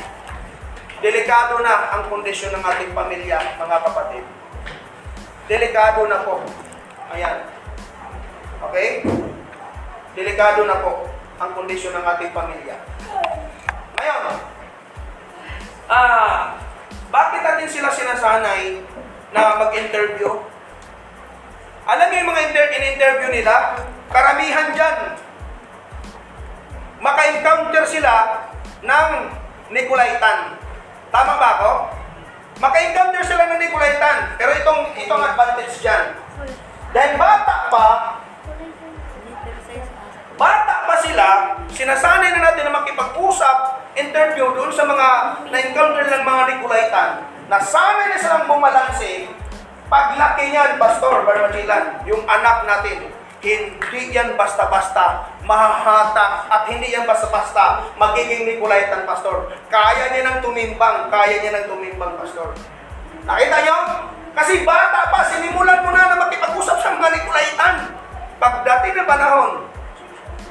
delikado 1.04 1.60
na 1.60 1.92
ang 1.92 2.08
kondisyon 2.08 2.56
ng 2.56 2.64
ating 2.64 2.96
pamilya, 2.96 3.60
mga 3.60 3.78
kapatid. 3.84 4.24
Delikado 5.52 6.08
na 6.08 6.24
po. 6.24 6.40
Ayan. 7.12 7.44
Okay? 8.64 9.04
Delikado 10.16 10.64
na 10.64 10.80
po 10.80 11.11
ang 11.42 11.58
kondisyon 11.58 11.98
ng 11.98 12.06
ating 12.06 12.32
pamilya. 12.38 12.78
Ngayon, 13.98 14.24
ah, 15.90 16.54
bakit 17.10 17.42
natin 17.42 17.66
sila 17.66 17.90
sinasanay 17.90 18.78
na 19.34 19.58
mag-interview? 19.58 20.38
Alam 21.90 22.08
niyo 22.14 22.18
yung 22.22 22.30
mga 22.30 22.44
inter- 22.46 22.74
in-interview 22.78 23.30
nila? 23.42 23.74
Karamihan 24.14 24.70
dyan. 24.78 24.98
Maka-encounter 27.02 27.90
sila 27.90 28.46
ng 28.86 29.10
Nicolaitan. 29.74 30.62
Tama 31.10 31.34
ba 31.42 31.50
ako? 31.58 31.72
Maka-encounter 32.62 33.26
sila 33.26 33.50
ng 33.50 33.60
Nicolaitan. 33.66 34.38
Pero 34.38 34.54
itong, 34.62 34.94
itong 34.94 35.26
advantage 35.26 35.74
dyan. 35.82 36.14
Dahil 36.94 37.18
bata 37.18 37.56
pa, 37.74 37.86
bata 40.38 40.71
sila, 41.02 41.28
sinasanay 41.74 42.30
na 42.38 42.42
natin 42.46 42.70
na 42.70 42.78
makipag-usap, 42.82 43.58
interview 43.98 44.54
doon 44.54 44.72
sa 44.72 44.86
mga 44.86 45.08
na-encounter 45.50 46.06
ng 46.08 46.24
mga 46.24 46.42
Nicolaitan. 46.56 47.10
Nasanay 47.50 48.14
na 48.14 48.22
silang 48.22 48.48
bumalanse, 48.48 49.28
paglaki 49.92 50.54
niyan, 50.54 50.80
Pastor 50.80 51.28
Barmachilan, 51.28 52.06
yung 52.08 52.24
anak 52.24 52.64
natin, 52.64 53.12
hindi 53.42 54.14
yan 54.14 54.38
basta-basta 54.38 55.26
mahahatak 55.42 56.46
at 56.46 56.62
hindi 56.70 56.94
yan 56.94 57.10
basta-basta 57.10 57.90
magiging 57.98 58.46
Nicolaitan, 58.46 59.04
Pastor. 59.04 59.50
Kaya 59.68 60.14
niya 60.14 60.22
nang 60.30 60.40
tumimbang, 60.46 61.10
kaya 61.10 61.42
niya 61.42 61.52
nang 61.58 61.68
tumimbang, 61.68 62.22
Pastor. 62.22 62.54
Nakita 63.26 63.58
niyo? 63.66 63.78
Kasi 64.32 64.64
bata 64.64 65.10
pa, 65.10 65.26
sinimulan 65.28 65.84
mo 65.84 65.90
na 65.92 66.14
na 66.14 66.22
makipag-usap 66.30 66.78
sa 66.80 66.94
mga 66.96 67.10
Nicolaitan. 67.18 67.76
Pagdating 68.38 68.96
na 68.96 69.06
panahon, 69.10 69.71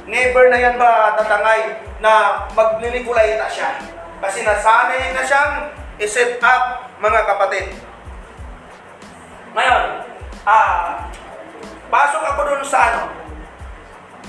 never 0.09 0.49
na 0.49 0.57
yan 0.57 0.75
ba 0.77 1.13
tatangay 1.17 1.77
na 2.01 2.45
magninikulay 2.53 3.37
na 3.37 3.49
siya. 3.49 3.77
Kasi 4.21 4.45
nasanay 4.45 5.13
na 5.13 5.23
siyang 5.25 5.53
i-set 6.01 6.41
up 6.41 6.89
mga 7.01 7.21
kapatid. 7.25 7.73
Ngayon, 9.51 9.83
ah, 10.45 11.09
pasok 11.89 12.23
ako 12.23 12.39
dun 12.47 12.63
sa 12.65 12.79
ano. 12.93 13.03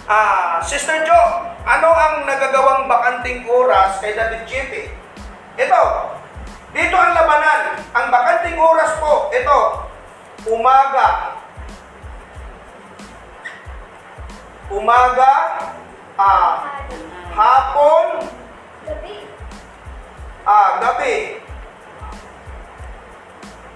Ah, 0.09 0.59
Sister 0.59 1.07
Jo, 1.07 1.21
ano 1.62 1.88
ang 1.95 2.26
nagagawang 2.26 2.91
bakanting 2.91 3.47
oras 3.47 4.02
kay 4.02 4.19
David 4.19 4.43
Chipe? 4.50 4.91
Ito, 5.55 5.83
dito 6.75 6.97
ang 6.97 7.12
labanan. 7.14 7.79
Ang 7.93 8.07
bakanting 8.11 8.59
oras 8.59 8.99
po, 8.99 9.31
ito, 9.31 9.59
umaga, 10.50 11.38
umaga, 14.73 15.33
ah, 16.17 16.81
hapon, 17.37 18.25
ah, 20.49 20.71
gabi. 20.81 21.45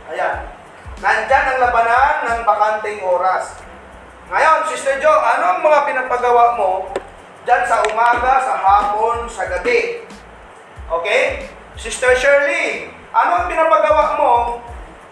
Ayan. 0.07 0.37
Nandyan 0.97 1.45
ang 1.45 1.61
labanan 1.61 2.15
ng 2.25 2.41
bakanting 2.49 3.05
oras. 3.05 3.61
Ngayon, 4.33 4.65
Sister 4.73 4.97
Jo, 4.97 5.13
ano 5.13 5.45
ang 5.45 5.61
mga 5.61 5.81
pinapagawa 5.85 6.57
mo 6.57 6.89
dyan 7.45 7.63
sa 7.69 7.85
umaga, 7.85 8.41
sa 8.41 8.55
hapon, 8.57 9.29
sa 9.29 9.45
gabi? 9.45 10.03
Okay? 10.89 11.53
Sister 11.77 12.17
Shirley, 12.17 12.89
ano 13.13 13.45
ang 13.45 13.47
pinapagawa 13.53 14.17
mo 14.17 14.33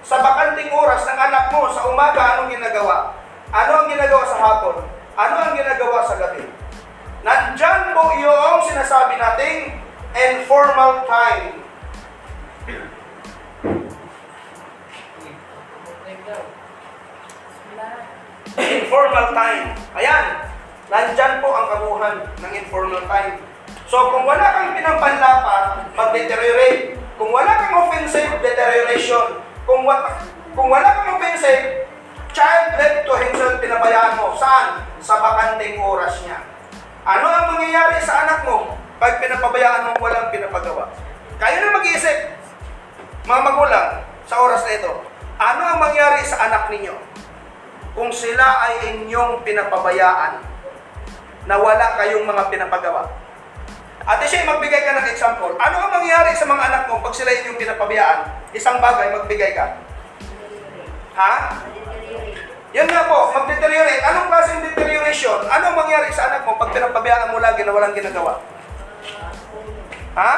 sa 0.00 0.24
bakanting 0.24 0.72
oras 0.72 1.04
ng 1.04 1.18
anak 1.20 1.52
mo 1.52 1.68
sa 1.68 1.84
umaga? 1.84 2.40
Anong 2.40 2.56
ginagawa? 2.56 3.12
Ano 3.52 3.84
ang 3.84 3.88
ginagawa 3.92 4.24
sa 4.24 4.40
hapon? 4.40 4.76
Ano 5.14 5.34
ang 5.38 5.54
ginagawa 5.54 6.02
sa 6.10 6.18
gabi? 6.18 6.42
Nandyan 7.22 7.94
po 7.94 8.18
yung 8.18 8.66
sinasabi 8.66 9.14
nating 9.14 9.78
informal 10.10 11.06
time. 11.06 11.62
Informal 18.54 19.26
time. 19.34 19.64
Ayan. 19.94 20.24
Nandyan 20.90 21.40
po 21.40 21.48
ang 21.50 21.66
kabuhan 21.70 22.14
ng 22.42 22.52
informal 22.54 23.02
time. 23.06 23.40
So 23.86 24.10
kung 24.10 24.26
wala 24.26 24.46
kang 24.50 24.74
pinampanlapat, 24.74 25.94
mag-deteriorate. 25.94 26.98
Kung 27.14 27.30
wala 27.30 27.54
kang 27.54 27.86
offensive, 27.86 28.42
deterioration. 28.42 29.38
Kung, 29.64 29.86
wa- 29.86 30.18
kung 30.52 30.68
wala 30.68 30.90
kang 30.90 31.14
offensive, 31.16 31.86
child 32.34 32.74
led 32.76 33.06
to 33.06 33.14
himself 33.14 33.54
pinabayaan 33.62 34.18
mo. 34.18 34.34
Saan? 34.34 34.82
Sa 34.98 35.22
bakanting 35.22 35.78
oras 35.78 36.20
niya. 36.26 36.42
Ano 37.06 37.30
ang 37.30 37.54
mangyayari 37.54 38.02
sa 38.02 38.26
anak 38.26 38.42
mo 38.42 38.74
pag 38.98 39.22
pinapabayaan 39.22 39.86
mo 39.86 39.90
walang 40.02 40.34
pinapagawa? 40.34 40.90
Kayo 41.38 41.56
na 41.62 41.76
mag-iisip, 41.78 42.18
mga 43.24 43.42
magulang, 43.44 43.88
sa 44.26 44.40
oras 44.42 44.66
na 44.66 44.72
ito. 44.74 44.92
Ano 45.38 45.62
ang 45.62 45.78
mangyayari 45.78 46.24
sa 46.26 46.48
anak 46.48 46.72
ninyo 46.72 46.94
kung 47.94 48.10
sila 48.10 48.66
ay 48.66 48.96
inyong 48.96 49.46
pinapabayaan 49.46 50.42
na 51.44 51.56
wala 51.60 51.86
kayong 52.00 52.26
mga 52.26 52.42
pinapagawa? 52.50 53.06
Ate 54.04 54.28
siya, 54.28 54.44
magbigay 54.44 54.84
ka 54.84 55.00
ng 55.00 55.08
example. 55.12 55.52
Ano 55.56 55.76
ang 55.80 55.92
mangyayari 56.00 56.36
sa 56.36 56.48
mga 56.48 56.62
anak 56.72 56.82
mo 56.88 57.00
pag 57.04 57.16
sila 57.16 57.32
inyong 57.32 57.60
pinapabayaan? 57.60 58.20
Isang 58.56 58.80
bagay, 58.80 59.12
magbigay 59.12 59.52
ka. 59.52 59.76
Ha? 61.14 61.34
Yan 62.74 62.90
nga 62.90 63.06
po, 63.06 63.30
mag-deteriorate. 63.30 64.02
Anong 64.02 64.26
klaseng 64.26 64.66
deterioration? 64.66 65.46
Ano 65.46 65.64
ang 65.70 65.78
mangyari 65.78 66.10
sa 66.10 66.26
anak 66.26 66.42
mo 66.42 66.58
pag 66.58 66.74
pinapabayaan 66.74 67.30
mo 67.30 67.38
lagi 67.38 67.62
na 67.62 67.70
walang 67.70 67.94
ginagawa? 67.94 68.42
Ha? 70.18 70.34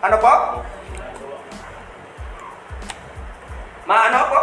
Ano 0.00 0.16
po? 0.16 0.32
Maano 3.84 4.18
po? 4.32 4.40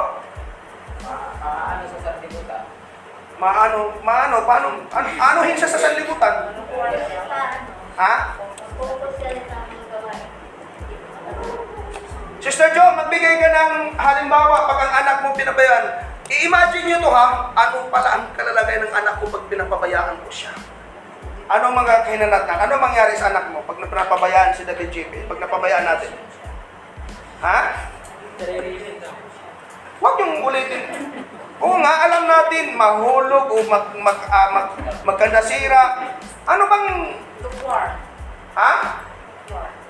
ano 1.47 1.83
sa 1.89 1.99
sanlibutan? 2.05 2.63
Maano, 3.37 3.79
maano, 4.05 4.35
paano, 4.45 4.67
ano, 4.93 5.07
anuhin 5.09 5.57
siya 5.57 5.73
sa 5.73 5.81
sanlibutan? 5.81 6.53
Ha? 7.97 8.13
Sister 12.47 12.71
Jo, 12.71 12.95
magbigay 12.95 13.43
ka 13.43 13.49
ng 13.51 13.99
halimbawa 13.99 14.71
pag 14.71 14.79
ang 14.87 14.93
anak 15.03 15.17
mo 15.19 15.35
pinabayaan. 15.35 15.99
I-imagine 16.31 16.87
nyo 16.87 17.03
to 17.03 17.11
ha, 17.11 17.51
ano 17.51 17.91
pala 17.91 18.07
ang 18.07 18.23
kalalagay 18.39 18.79
ng 18.79 18.87
anak 18.87 19.19
ko 19.19 19.27
pag 19.27 19.51
pinapabayaan 19.51 20.15
ko 20.23 20.31
siya. 20.31 20.55
Anong 21.51 21.75
mga 21.75 22.07
hinanatnan? 22.07 22.55
Ano 22.63 22.79
mangyari 22.79 23.19
sa 23.19 23.35
anak 23.35 23.51
mo 23.51 23.59
pag 23.67 23.83
napabayaan 23.83 24.55
si 24.55 24.63
David 24.63 24.95
JP? 24.95 25.27
Pag 25.27 25.43
napabayaan 25.43 25.91
natin? 25.91 26.11
Ha? 27.43 27.59
Huwag 29.99 30.15
yung 30.15 30.39
ulitin. 30.47 30.83
Oo 31.59 31.75
nga, 31.83 31.93
alam 32.07 32.31
natin, 32.31 32.79
mahulog 32.79 33.51
o 33.51 33.59
mag, 33.67 33.91
mag, 33.99 34.19
ah, 34.31 34.49
mag, 34.55 34.67
magkandasira. 35.03 36.15
Ano 36.47 36.63
bang... 36.71 36.87
Ha? 38.55 38.71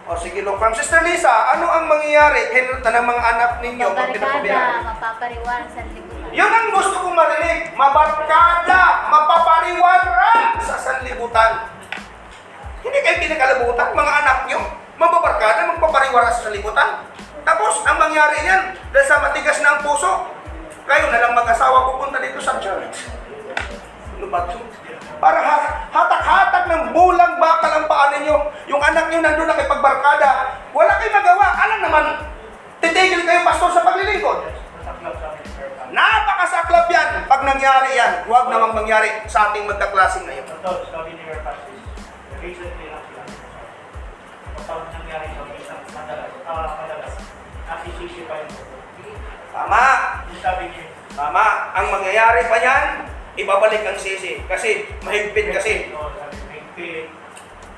O 0.08 0.16
sige, 0.16 0.40
look 0.40 0.56
from 0.56 0.72
Sister 0.72 1.04
Lisa, 1.04 1.52
ano 1.52 1.68
ang 1.68 1.84
mangyayari 1.92 2.48
hinata 2.56 2.96
ng 2.96 3.06
mga 3.12 3.24
anak 3.28 3.52
ninyo 3.60 3.88
pag 3.92 4.08
pinapabayaan? 4.16 4.80
Mabarkada, 4.80 4.88
mapapariwan 4.88 5.64
sa 5.68 5.82
libutan. 5.84 6.32
Yun 6.32 6.48
ang 6.48 6.68
gusto 6.72 6.96
kong 7.04 7.18
marinig. 7.20 7.60
Mabarkada, 7.76 8.82
mapapariwara 9.12 10.32
sa 10.64 10.76
sanlibutan. 10.80 11.52
Hindi 12.88 13.00
kayo 13.04 13.18
pinakalabutan, 13.20 13.88
mga 13.92 14.14
anak 14.24 14.38
nyo. 14.48 14.60
Mababarkada, 14.96 15.76
magpapariwara 15.76 16.32
sa 16.32 16.48
sanlibutan. 16.48 17.04
Tapos, 17.44 17.84
ang 17.84 18.00
mangyari 18.00 18.48
niyan, 18.48 18.80
dahil 18.96 19.08
sa 19.12 19.20
matigas 19.20 19.60
na 19.60 19.76
ang 19.76 19.84
puso, 19.84 20.32
kayo 20.88 21.12
na 21.12 21.20
lang 21.20 21.36
mag-asawa 21.36 21.92
pupunta 21.92 22.24
dito 22.24 22.40
sa 22.40 22.56
Mangyari 38.88 39.12
sa 39.28 39.52
ating 39.52 39.68
magkaklaseng 39.68 40.24
ngayon. 40.32 40.48
Ito, 40.48 40.88
sabi 40.88 41.20
ni 41.20 41.28
Your 41.28 41.44
Pastor, 41.44 41.76
recently 42.40 42.88
lang 42.88 43.04
sila. 43.04 43.24
Kapag 44.56 44.96
nangyari 44.96 45.28
sa 45.28 45.44
isang 45.60 45.82
madalas, 45.92 46.32
ah, 46.48 46.72
madalas, 46.80 47.14
nasisisi 47.68 48.24
pa 48.32 48.48
yung 48.48 48.56
Tama. 49.52 49.84
Yung 50.32 50.40
sabi 50.40 50.72
niya, 50.72 50.88
Tama. 51.20 51.48
Ang 51.76 51.88
mangyayari 52.00 52.48
pa 52.48 52.58
yan, 52.64 53.12
ibabalik 53.36 53.84
ang 53.84 54.00
sisi. 54.00 54.40
Kasi 54.48 54.88
mahigpit 55.04 55.52
kasi. 55.52 55.92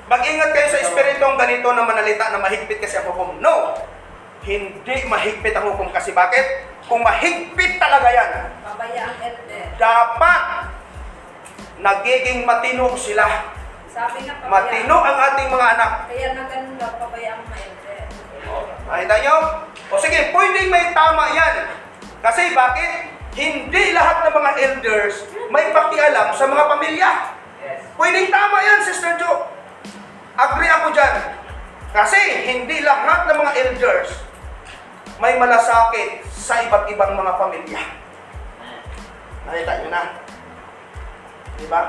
Mag-ingat 0.05 0.49
kayo 0.53 0.67
sa 0.69 0.81
espiritong 0.85 1.41
ganito 1.41 1.73
na 1.73 1.89
manalita 1.89 2.29
na 2.29 2.37
mahigpit 2.37 2.85
kasi 2.85 3.01
ang 3.01 3.09
hukom. 3.09 3.41
No! 3.41 3.73
Hindi 4.45 5.09
mahigpit 5.09 5.57
ang 5.57 5.73
hukom 5.73 5.89
kasi 5.89 6.13
bakit? 6.13 6.69
Kung 6.85 7.01
mahigpit 7.01 7.81
talaga 7.81 8.13
yan, 8.13 8.29
Pabayaan 8.61 9.17
elder. 9.21 9.65
dapat 9.77 10.58
nagiging 11.79 12.43
matino 12.43 12.91
sila. 12.99 13.25
Sabi 13.89 14.23
nga 14.27 14.35
Matino 14.45 14.95
ang 15.01 15.17
ating 15.17 15.49
mga 15.49 15.67
anak. 15.75 15.91
Kaya 16.07 16.29
na 16.37 16.43
ganun 16.45 16.75
daw, 16.77 16.91
pabayaan 17.01 17.41
mga 17.41 17.57
elder. 17.57 17.99
Nakita 18.85 19.15
nyo? 19.25 19.35
O 19.89 19.97
sige, 19.97 20.19
pwedeng 20.29 20.69
may 20.69 20.93
tama 20.93 21.33
yan. 21.33 21.55
Kasi 22.21 22.53
bakit? 22.53 23.17
Hindi 23.39 23.95
lahat 23.95 24.25
ng 24.25 24.35
mga 24.35 24.51
elders 24.57 25.23
may 25.53 25.71
pakialam 25.71 26.35
sa 26.35 26.45
mga 26.49 26.63
pamilya. 26.65 27.11
Pwedeng 27.95 28.27
tama 28.27 28.57
yan, 28.59 28.79
Sister 28.83 29.15
Jo. 29.15 29.47
Agree 30.35 30.71
ako 30.71 30.91
dyan. 30.91 31.15
Kasi 31.95 32.19
hindi 32.51 32.83
lahat 32.83 33.29
ng 33.29 33.37
mga 33.37 33.53
elders 33.63 34.09
may 35.19 35.35
malasakit 35.35 36.23
sa 36.31 36.63
iba't 36.63 36.87
ibang 36.91 37.15
mga 37.15 37.33
pamilya. 37.35 37.81
Nakita 39.47 39.71
nyo 39.83 39.89
na. 39.91 40.28
Di 41.59 41.67
ba? 41.67 41.81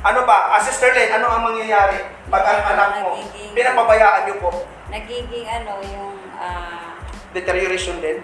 Ano 0.00 0.24
ba? 0.24 0.56
Ah, 0.56 0.62
Sister 0.62 0.96
Len, 0.96 1.12
ano 1.12 1.28
ang 1.28 1.44
mangyayari 1.44 2.00
pag 2.30 2.46
ang 2.46 2.62
anak 2.72 2.90
mo, 3.04 3.20
pinapabayaan 3.52 4.30
nyo 4.30 4.36
po? 4.40 4.50
nagiging 4.90 5.46
ano 5.46 5.78
yung 5.86 6.18
ah, 6.34 6.98
Deterioration 7.30 8.02
din? 8.02 8.18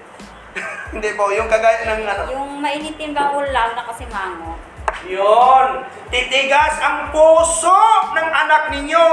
Hindi 0.95 1.11
po, 1.15 1.31
yung 1.31 1.47
kagaya 1.47 1.87
ng 1.95 2.03
ano. 2.03 2.23
yung 2.33 2.51
mainitin 2.59 3.15
bang 3.15 3.31
ulam 3.31 3.69
na 3.77 3.83
kasi 3.87 4.03
mango. 4.11 4.59
Yun! 5.07 5.85
Titigas 6.11 6.81
ang 6.83 7.15
puso 7.15 7.77
ng 8.17 8.29
anak 8.33 8.73
ninyo. 8.75 9.07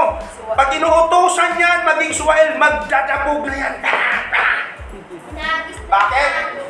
Pag 0.56 0.74
inuutosan 0.74 1.54
yan, 1.54 1.86
maging 1.86 2.14
suwail, 2.16 2.58
magdadabog 2.58 3.46
na 3.46 3.54
yan. 3.54 3.74
Bakit? 5.86 6.63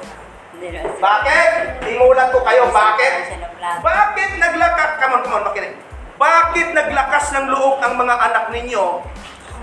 Bakit? 0.72 1.50
Imulat 1.84 2.28
ko 2.32 2.40
kayo, 2.40 2.72
bakit? 2.72 3.36
Bakit 3.60 4.30
naglakas, 4.40 4.90
come 4.96 5.12
on, 5.14 5.20
come 5.20 5.34
on, 5.36 5.44
makinig. 5.44 5.74
Bakit 6.14 6.68
naglakas 6.72 7.24
ng 7.34 7.46
loob 7.50 7.82
ang 7.82 7.98
mga 7.98 8.14
anak 8.16 8.44
ninyo 8.48 9.02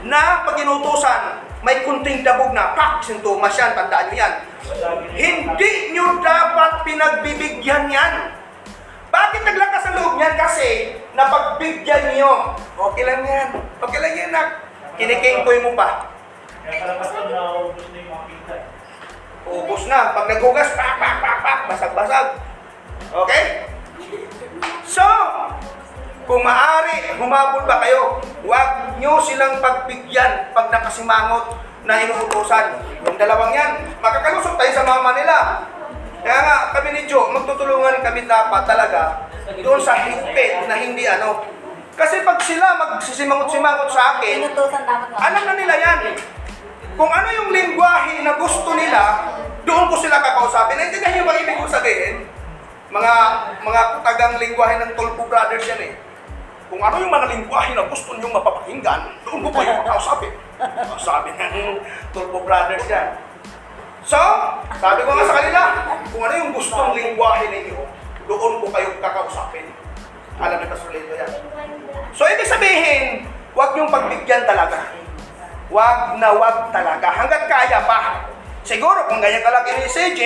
na 0.03 0.45
pag 0.45 0.57
inutusan, 0.57 1.21
may 1.61 1.85
kunting 1.85 2.25
dabog 2.25 2.53
na, 2.53 2.73
pak, 2.73 3.05
sintomas 3.05 3.53
yan, 3.53 3.73
tandaan 3.73 4.09
nyo 4.09 4.17
yan. 4.17 4.33
Hindi 5.13 5.71
nyo 5.93 6.21
dapat 6.21 6.81
pinagbibigyan 6.85 7.89
yan. 7.89 8.13
Bakit 9.11 9.41
naglakas 9.43 9.83
ang 9.85 9.95
loob 9.99 10.13
niyan? 10.17 10.33
Kasi 10.39 10.95
napagbigyan 11.13 12.15
nyo. 12.15 12.55
Okay 12.79 13.03
lang 13.03 13.21
yan. 13.21 13.47
Okay 13.77 13.99
lang 13.99 14.13
yan, 14.15 14.29
nak. 14.31 14.47
Kinikingkoy 14.95 15.59
mo 15.61 15.73
pa. 15.73 16.07
kaya 16.61 16.77
kalapatan 16.77 17.25
na 17.33 17.41
ubus 17.57 17.89
na 17.89 17.97
yung 17.99 18.09
mga 18.09 18.23
kita. 18.29 18.53
eh. 18.53 18.63
Ubus 19.51 19.91
na. 19.91 20.15
Pag 20.15 20.31
naghugas, 20.31 20.71
pak, 20.71 20.95
pak, 20.95 21.15
pak, 21.19 21.37
pak, 21.43 21.59
basag-basag. 21.67 22.27
Okay? 23.11 23.43
So, 24.87 25.03
kung 26.23 26.47
maaari, 26.47 27.19
humabol 27.19 27.67
ba 27.67 27.83
kayo? 27.83 28.23
Huwag 28.47 28.95
nyo 29.03 29.19
silang 29.19 29.59
pagbigyan 29.59 30.55
pag 30.55 30.71
nakasimangot 30.71 31.59
na 31.83 31.99
inuutosan. 32.07 32.79
Yung 33.03 33.17
dalawang 33.19 33.51
yan, 33.51 33.71
makakalusot 33.99 34.55
tayo 34.55 34.71
sa 34.71 34.87
mama 34.87 35.11
nila. 35.11 35.67
Kaya 36.21 36.39
nga, 36.45 36.57
kami 36.77 36.93
ni 36.93 37.01
Joe, 37.09 37.33
magtutulungan 37.33 37.99
kami 38.05 38.29
dapat 38.29 38.63
talaga 38.63 39.27
doon 39.59 39.81
sa 39.81 39.97
higpit 39.97 40.69
na 40.69 40.77
hindi 40.77 41.03
ano. 41.09 41.43
Kasi 41.97 42.21
pag 42.23 42.39
sila 42.39 42.77
magsisimangot-simangot 42.77 43.89
sa 43.91 44.17
akin, 44.17 44.45
alam 45.17 45.43
na 45.43 45.53
nila 45.57 45.75
yan. 45.75 45.99
Kung 46.95 47.09
ano 47.09 47.29
yung 47.33 47.49
lingwahe 47.49 48.21
na 48.21 48.37
ibig 51.71 51.79
sabihin? 51.79 52.15
Mga 52.91 53.13
mga 53.63 53.81
tagang 54.03 54.35
lingwahe 54.35 54.75
ng 54.83 54.91
Tolpo 54.99 55.23
Brothers 55.31 55.63
yan 55.63 55.79
eh. 55.87 55.93
Kung 56.67 56.83
ano 56.83 56.99
yung 56.99 57.07
mga 57.11 57.31
lingwahe 57.31 57.71
na 57.71 57.87
gusto 57.87 58.11
niyong 58.19 58.35
mapapakinggan, 58.35 59.15
doon 59.23 59.47
ko 59.47 59.49
pa 59.55 59.63
yung 59.63 59.79
makausapin. 59.79 60.35
Sabi 60.99 61.31
ng 61.31 61.79
Tolpo 62.11 62.43
Brothers 62.43 62.83
yan. 62.91 63.15
So, 64.03 64.19
sabi 64.83 65.07
ko 65.07 65.15
nga 65.15 65.23
sa 65.23 65.35
kanila, 65.39 65.61
kung 66.11 66.23
ano 66.27 66.35
yung 66.43 66.51
gustong 66.51 66.91
lingwahe 66.91 67.47
ninyo, 67.47 67.79
doon 68.27 68.53
ko 68.59 68.67
kayo 68.67 68.91
kakausapin. 68.99 69.71
Alam 70.43 70.59
ni 70.59 70.67
Pastor 70.67 70.91
Lito 70.91 71.15
yan. 71.15 71.31
So, 72.11 72.27
ibig 72.27 72.51
sabihin, 72.51 73.31
huwag 73.55 73.71
niyong 73.79 73.93
pagbigyan 73.93 74.43
talaga. 74.43 74.91
Wag 75.71 76.19
na 76.19 76.35
wag 76.35 76.75
talaga. 76.75 77.07
Hanggat 77.15 77.47
kaya 77.47 77.79
pa. 77.87 78.27
Siguro 78.67 79.07
kung 79.07 79.23
ganyan 79.23 79.45
kalaki 79.45 79.71
ni 79.79 79.87
CJ, 79.87 80.21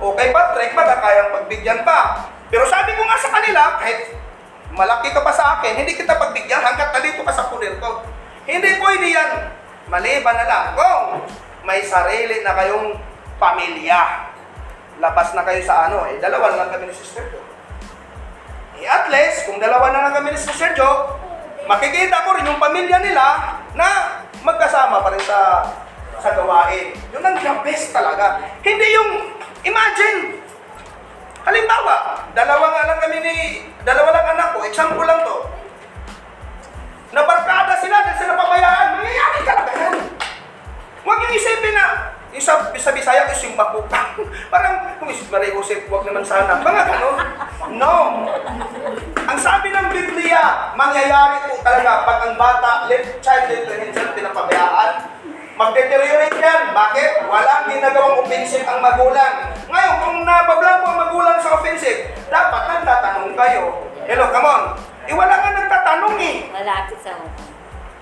o 0.00 0.12
kay 0.12 0.30
Patrick, 0.32 0.72
baka 0.76 1.00
kayang 1.00 1.30
pagbigyan 1.32 1.80
pa. 1.82 2.28
Pero 2.52 2.64
sabi 2.68 2.94
ko 2.94 3.02
nga 3.04 3.18
sa 3.18 3.32
kanila, 3.32 3.80
kahit 3.80 4.14
malaki 4.76 5.10
ka 5.10 5.20
pa 5.24 5.32
sa 5.32 5.58
akin, 5.58 5.82
hindi 5.82 5.96
kita 5.96 6.14
pagbigyan 6.14 6.62
hanggat 6.62 6.92
nandito 6.92 7.24
ka 7.24 7.32
sa 7.32 7.48
pulir 7.48 7.80
ko. 7.80 8.04
Hindi 8.46 8.78
pwede 8.78 9.06
yan. 9.10 9.30
Maliban 9.90 10.36
na 10.36 10.46
lang 10.46 10.64
kung 10.74 11.26
may 11.66 11.82
sarili 11.82 12.42
na 12.46 12.54
kayong 12.54 12.94
pamilya. 13.42 14.30
Labas 15.02 15.34
na 15.36 15.44
kayo 15.44 15.60
sa 15.66 15.90
ano, 15.90 16.08
eh, 16.08 16.16
dalawa 16.22 16.54
na 16.54 16.58
lang 16.64 16.70
kami 16.72 16.88
ni 16.88 16.94
Sister 16.94 17.26
Jo. 17.28 17.40
Eh, 18.80 18.86
at 18.88 19.08
least, 19.12 19.48
kung 19.48 19.60
dalawa 19.60 19.92
na 19.92 20.08
lang 20.08 20.14
kami 20.22 20.32
ni 20.32 20.40
Sister 20.40 20.72
Jo, 20.72 21.18
makikita 21.66 22.24
ko 22.24 22.38
rin 22.38 22.48
yung 22.48 22.62
pamilya 22.62 23.02
nila 23.02 23.58
na 23.74 23.88
magkasama 24.40 25.02
pa 25.02 25.10
rin 25.10 25.24
sa 25.26 25.38
sa 26.20 26.34
gawain. 26.34 26.96
Yun 27.12 27.24
ang 27.24 27.36
the 27.38 27.52
best 27.64 27.92
talaga. 27.92 28.40
Hindi 28.62 28.86
yung, 28.96 29.10
imagine, 29.64 30.40
halimbawa, 31.46 32.26
dalawa 32.34 32.66
nga 32.74 32.82
lang 32.90 32.98
kami 33.00 33.18
ni, 33.22 33.36
dalawa 33.86 34.08
lang 34.10 34.26
anak 34.34 34.48
ko, 34.56 34.58
example 34.66 35.06
lang 35.06 35.22
to. 35.22 35.36
Nabarkada 37.14 37.78
sila 37.78 38.02
dahil 38.02 38.18
sa 38.18 38.30
napabayaan, 38.34 38.88
mangyayari 38.98 39.38
talaga 39.46 39.72
yan. 39.72 39.94
Huwag 41.06 41.22
yung 41.22 41.34
isipin 41.38 41.74
na, 41.78 41.86
yung 42.34 42.44
sa, 42.44 42.58
sa 42.74 42.90
Bisaya 42.92 43.30
is 43.30 43.46
yung 43.46 43.54
makupang. 43.54 44.18
Parang, 44.52 44.98
kung 44.98 45.08
isip 45.08 45.30
Maria 45.30 45.54
Jose, 45.54 45.86
huwag 45.86 46.02
naman 46.02 46.26
sana. 46.26 46.58
Mga 46.60 46.82
ganun. 46.82 47.16
No. 47.78 48.26
Ang 49.26 49.38
sabi 49.38 49.70
ng 49.70 49.86
Biblia, 49.90 50.74
mangyayari 50.74 51.46
po 51.46 51.62
talaga 51.62 52.02
pag 52.02 52.18
ang 52.26 52.34
bata, 52.34 52.90
left 52.90 53.22
child, 53.22 53.70
left 53.70 53.94
hand, 53.94 54.12
pinapabayaan, 54.18 55.05
magdeteriorate 55.56 56.36
yan. 56.36 56.76
Bakit? 56.76 57.10
Walang 57.26 57.64
ginagawang 57.72 58.16
offensive 58.22 58.68
ang 58.68 58.84
magulang. 58.84 59.56
Ngayon, 59.66 59.94
kung 60.04 60.16
nabablang 60.22 60.84
po 60.84 60.86
ang 60.92 61.00
magulang 61.08 61.38
sa 61.40 61.56
offensive, 61.56 62.12
dapat 62.28 62.62
nagtatanong 62.68 63.32
kayo. 63.34 63.88
Hello, 64.06 64.28
come 64.30 64.46
on. 64.46 64.62
Eh, 65.08 65.14
wala 65.16 65.34
nga 65.34 65.50
nagtatanong 65.50 66.14
eh. 66.20 66.46
Malapit 66.52 67.00
sa. 67.00 67.16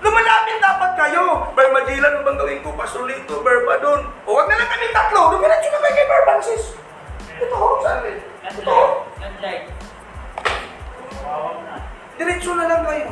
Lumalapit 0.03 0.57
dapat 0.61 0.91
kayo. 0.99 1.49
Bar 1.55 1.67
Madila, 1.71 2.07
ano 2.11 2.19
bang 2.21 2.37
gawin 2.37 2.59
ko? 2.61 2.69
Pasulito, 2.75 3.41
Bar 3.41 3.63
pa 3.65 3.79
doon. 3.81 4.05
O 4.27 4.37
wag 4.37 4.51
na 4.51 4.59
lang 4.59 4.69
kami 4.69 4.93
tatlo. 4.93 5.33
Lumilatyo 5.33 5.69
na 5.71 5.79
kayo 5.81 5.95
kay 5.95 6.07
Bar 6.11 6.21
Francis. 6.27 6.63
Ito 7.41 7.55
ho, 7.55 7.81
saan 7.81 8.05
rin? 8.05 8.19
Ito 8.45 8.69
ho. 8.69 8.85
Na. 9.25 9.39
Diretso 12.15 12.51
na 12.53 12.69
lang 12.69 12.85
kayo. 12.85 13.07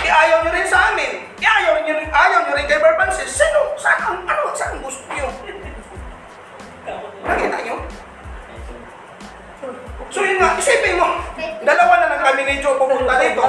Eh, 0.00 0.10
ayaw 0.10 0.38
nyo 0.44 0.50
rin 0.52 0.66
sa 0.68 0.92
amin. 0.92 1.12
Eh, 1.36 1.48
ayaw 1.48 1.84
nyo 1.84 1.94
rin, 1.96 2.08
ayaw 2.08 2.38
nyo 2.46 2.52
rin 2.56 2.66
kay 2.68 2.80
Bar 2.80 2.96
Francis. 2.96 3.28
Sino? 3.28 3.76
Saan 3.76 4.00
ang, 4.00 4.18
ano, 4.24 4.52
saan 4.56 4.76
ang 4.76 4.82
gusto 4.84 5.04
nyo? 5.12 5.28
Nakita 7.28 7.58
nyo? 7.64 7.76
So 10.10 10.26
yun 10.26 10.42
nga, 10.42 10.58
isipin 10.58 10.98
mo, 10.98 11.06
dalawa 11.62 12.02
na 12.02 12.10
lang 12.10 12.22
kami 12.26 12.42
ni 12.42 12.58
Joe 12.58 12.74
pupunta 12.74 13.14
dito. 13.22 13.46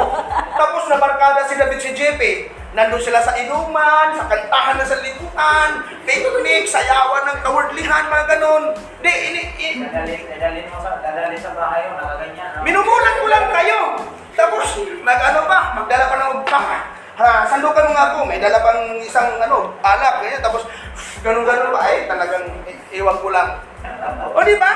Tapos 0.54 0.84
nabarkada 0.92 1.50
si 1.50 1.58
David 1.58 1.80
si 1.82 1.92
JP. 1.96 2.22
Nandun 2.72 3.04
sila 3.04 3.20
sa 3.20 3.36
inuman, 3.36 4.16
sa 4.16 4.32
kantahan 4.32 4.80
na 4.80 4.86
sa 4.88 5.02
liputan, 5.04 5.84
picnic, 6.08 6.64
sayawan 6.70 7.28
ng 7.28 7.40
kawardlihan, 7.44 8.08
mga 8.08 8.26
ganon. 8.32 8.64
Di, 9.04 9.12
ini, 9.12 9.42
i- 9.60 9.76
Dadalhin, 9.84 10.24
dadalhin 10.24 10.66
mo 10.72 10.80
sa, 10.80 11.04
dadalhin 11.04 11.36
sa 11.36 11.52
bahay 11.52 11.92
mo, 11.92 12.00
nakaganyan. 12.00 12.64
lang 13.28 13.46
kayo. 13.52 13.80
Tapos, 14.36 14.66
nag-ano 15.04 15.40
pa, 15.46 15.60
magdala 15.76 16.06
pa 16.08 16.16
ng 16.18 16.44
pa. 16.48 16.60
Ha, 17.22 17.46
sandukan 17.46 17.86
mo 17.86 17.92
nga 17.94 18.06
ako, 18.16 18.18
may 18.26 18.40
dala 18.42 18.64
pang 18.64 18.98
isang 18.98 19.38
ano, 19.38 19.76
alak, 19.84 20.24
ganyan. 20.24 20.42
Tapos, 20.42 20.66
ganun-ganun 21.22 21.76
pa, 21.76 21.80
ay 21.86 22.08
talagang 22.10 22.46
iwan 22.90 23.18
ko 23.20 23.30
lang. 23.30 23.62
O 24.32 24.42
di 24.42 24.56
ba? 24.58 24.72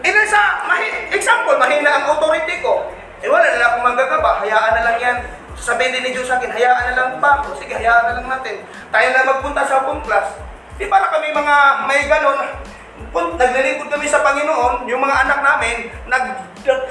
Eh, 0.00 0.12
sa, 0.28 0.64
mahi, 0.64 1.12
example, 1.12 1.56
mahina 1.60 1.90
ang 2.00 2.06
authority 2.14 2.60
ko. 2.64 2.88
Eh, 3.20 3.28
wala 3.28 3.44
na 3.44 3.68
akong 3.68 3.84
magagaba. 3.84 4.40
Hayaan 4.40 4.72
na 4.80 4.86
lang 4.86 4.98
yan. 5.00 5.18
Sabihin 5.60 5.92
din 5.92 6.08
ni 6.08 6.10
Diyos 6.16 6.24
sa 6.24 6.40
akin, 6.40 6.48
hayaan 6.48 6.92
na 6.92 6.96
lang 6.96 7.10
pa 7.20 7.40
ako. 7.40 7.52
Sige, 7.60 7.76
hayaan 7.76 8.08
na 8.08 8.16
lang 8.16 8.28
natin. 8.32 8.64
Tayo 8.88 9.06
na 9.12 9.28
magpunta 9.28 9.62
sa 9.68 9.84
home 9.84 10.00
class. 10.00 10.40
Di 10.80 10.88
para 10.88 11.12
kami 11.12 11.36
mga 11.36 11.56
may 11.84 12.08
ganon, 12.08 12.40
pun, 13.12 13.36
naglilingkod 13.36 13.92
kami 13.92 14.06
sa 14.08 14.24
Panginoon, 14.24 14.88
yung 14.88 15.02
mga 15.04 15.28
anak 15.28 15.38
namin, 15.44 15.92
nag 16.08 16.49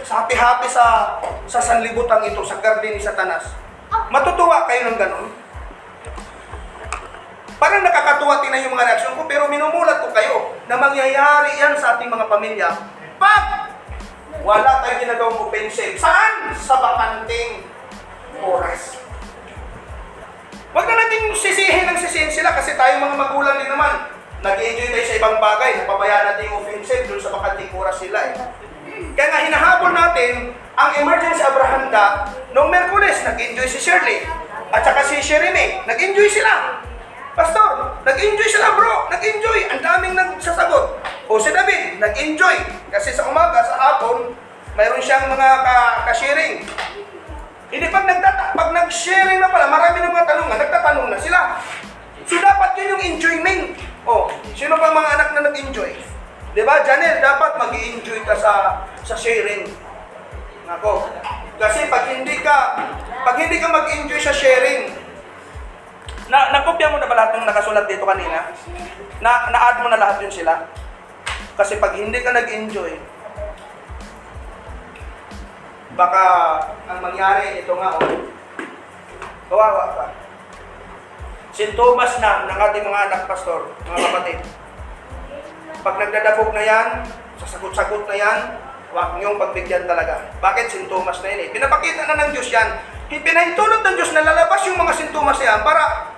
happy-happy 0.10 0.68
sa 0.70 1.18
sa 1.46 1.60
sanlibutan 1.62 2.26
ito, 2.26 2.42
sa 2.42 2.58
garden 2.58 2.98
ni 2.98 3.02
Satanas. 3.02 3.54
Matutuwa 4.10 4.66
kayo 4.66 4.90
ng 4.90 4.98
ganon? 4.98 5.28
Parang 7.60 7.84
nakakatuwa 7.84 8.40
tingnan 8.40 8.66
yung 8.66 8.74
mga 8.74 8.88
reaksyon 8.88 9.20
ko, 9.20 9.28
pero 9.28 9.52
minumulat 9.52 10.00
ko 10.00 10.10
kayo 10.16 10.56
na 10.72 10.80
mangyayari 10.80 11.60
yan 11.60 11.76
sa 11.76 12.00
ating 12.00 12.08
mga 12.08 12.32
pamilya 12.32 12.70
pag 13.20 13.76
wala 14.40 14.80
tayong 14.80 15.04
ginagawang 15.04 15.40
offensive. 15.44 16.00
Saan? 16.00 16.56
Sa 16.56 16.80
bakanting 16.80 17.68
oras. 18.40 18.96
Huwag 20.72 20.86
na 20.88 20.96
natin 20.96 21.34
sisihin 21.36 21.90
ng 21.90 22.00
sisihin 22.00 22.32
sila 22.32 22.56
kasi 22.56 22.78
tayo 22.80 23.02
mga 23.02 23.18
magulang 23.20 23.60
din 23.60 23.68
naman. 23.68 24.08
Nag-enjoy 24.40 24.96
tayo 24.96 25.04
sa 25.04 25.18
ibang 25.20 25.38
bagay, 25.44 25.84
napabayaan 25.84 26.26
natin 26.32 26.48
yung 26.48 26.64
offensive 26.64 27.04
doon 27.12 27.20
sa 27.20 27.36
bakanting 27.36 27.76
oras 27.76 28.00
sila 28.00 28.20
eh. 28.24 28.34
Kaya 29.16 29.28
nga 29.32 29.42
hinahabol 29.48 29.92
natin 29.96 30.52
ang 30.80 30.92
emergency 30.96 31.44
Abrahanda 31.44 32.32
noong 32.56 32.72
Merkules, 32.72 33.20
nag-enjoy 33.24 33.68
si 33.68 33.80
Shirley. 33.80 34.24
At 34.70 34.86
saka 34.86 35.02
si 35.02 35.18
Sherime, 35.20 35.82
nag-enjoy 35.90 36.30
sila. 36.30 36.84
Pastor, 37.34 38.00
nag-enjoy 38.06 38.50
sila 38.52 38.76
bro, 38.76 39.10
nag-enjoy. 39.10 39.60
Ang 39.72 39.82
daming 39.82 40.14
nagsasagot. 40.14 41.00
O 41.32 41.40
si 41.42 41.50
David, 41.50 41.98
nag-enjoy. 41.98 42.58
Kasi 42.94 43.16
sa 43.16 43.26
umaga, 43.26 43.66
sa 43.66 43.76
hapon, 43.80 44.36
mayroon 44.78 45.02
siyang 45.02 45.26
mga 45.32 45.48
ka- 45.66 45.96
ka-sharing. 46.12 46.68
Hindi 47.70 47.86
pag 47.94 48.06
nagtata 48.10 48.58
pag 48.58 48.70
nag-sharing 48.74 49.38
na 49.38 49.50
pala, 49.50 49.70
marami 49.70 50.02
ng 50.02 50.14
mga 50.14 50.26
tanungan, 50.26 50.58
nagtatanong 50.58 51.08
na 51.14 51.20
sila. 51.22 51.40
So 52.26 52.38
dapat 52.42 52.78
yun 52.78 52.98
yung 52.98 53.04
enjoyment. 53.16 53.78
Oh, 54.10 54.30
sino 54.58 54.74
ba 54.78 54.90
mga 54.90 55.10
anak 55.18 55.30
na 55.38 55.42
nag-enjoy? 55.50 56.09
'Di 56.54 56.62
ba? 56.66 56.82
Janelle, 56.82 57.22
dapat 57.22 57.52
mag 57.58 57.74
enjoy 57.74 58.20
ka 58.26 58.36
sa 58.38 58.84
sa 59.06 59.16
sharing. 59.16 59.70
Nako. 60.70 61.10
Kasi 61.60 61.90
pag 61.90 62.08
hindi 62.10 62.40
ka 62.40 62.58
pag 63.26 63.36
hindi 63.36 63.60
ka 63.60 63.68
mag-enjoy 63.68 64.22
sa 64.22 64.32
sharing, 64.32 64.96
na 66.32 66.56
nakopya 66.56 66.88
mo 66.88 66.98
na 67.02 67.10
ba 67.10 67.18
lahat 67.18 67.36
ng 67.36 67.50
nakasulat 67.50 67.86
dito 67.90 68.08
kanina? 68.08 68.48
Na 69.20 69.52
na-add 69.52 69.84
mo 69.84 69.92
na 69.92 70.00
lahat 70.00 70.24
yun 70.24 70.32
sila? 70.32 70.70
Kasi 71.60 71.76
pag 71.82 71.98
hindi 72.00 72.24
ka 72.24 72.32
nag-enjoy, 72.32 72.96
baka 76.00 76.24
ang 76.88 77.04
mangyari 77.04 77.60
ito 77.60 77.74
nga 77.76 78.00
oh. 78.00 78.24
Kawawa 79.50 79.84
ka. 79.98 80.06
Sintomas 81.52 82.16
na 82.24 82.48
ng 82.48 82.60
ating 82.72 82.86
mga 82.88 83.02
anak 83.10 83.22
pastor, 83.28 83.74
mga 83.84 84.00
kapatid. 84.08 84.40
Pag 85.80 85.96
nagdadabog 85.96 86.52
na 86.52 86.60
yan, 86.60 86.88
sasagot-sagot 87.40 88.04
na 88.04 88.16
yan, 88.20 88.40
huwag 88.92 89.16
niyong 89.16 89.40
pagbigyan 89.40 89.88
talaga. 89.88 90.28
Bakit? 90.44 90.68
Sintomas 90.68 91.24
na 91.24 91.32
yan 91.32 91.40
eh. 91.48 91.50
Pinapakita 91.56 92.04
na 92.04 92.28
ng 92.28 92.32
Diyos 92.36 92.52
yan. 92.52 92.68
Pinahintulot 93.08 93.80
ng 93.80 93.96
Diyos 93.96 94.12
na 94.12 94.28
lalabas 94.28 94.60
yung 94.68 94.76
mga 94.76 94.92
sintomas 94.92 95.40
yan 95.40 95.64
para 95.64 96.12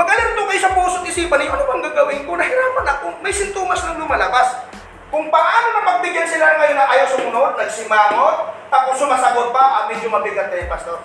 mag-alerto 0.00 0.48
kayo 0.48 0.60
sa 0.64 0.72
puso 0.72 1.04
at 1.04 1.06
isipan 1.06 1.44
niyo, 1.44 1.52
ano 1.52 1.68
bang 1.68 1.84
gagawin 1.92 2.24
ko? 2.24 2.40
Nahirapan 2.40 2.86
ako. 2.88 3.06
May 3.20 3.36
sintomas 3.36 3.84
na 3.84 4.00
lumalabas. 4.00 4.64
Kung 5.12 5.28
paano 5.28 5.66
na 5.76 5.84
pagbigyan 5.84 6.24
sila 6.24 6.56
ngayon 6.56 6.76
na 6.80 6.88
ayaw 6.88 7.06
sumunod, 7.12 7.52
nagsimangot, 7.60 8.36
tapos 8.72 8.96
sumasagot 8.96 9.52
pa, 9.52 9.60
ah, 9.60 9.84
medyo 9.92 10.08
mabigat 10.08 10.48
yung 10.48 10.72
pastor. 10.72 11.04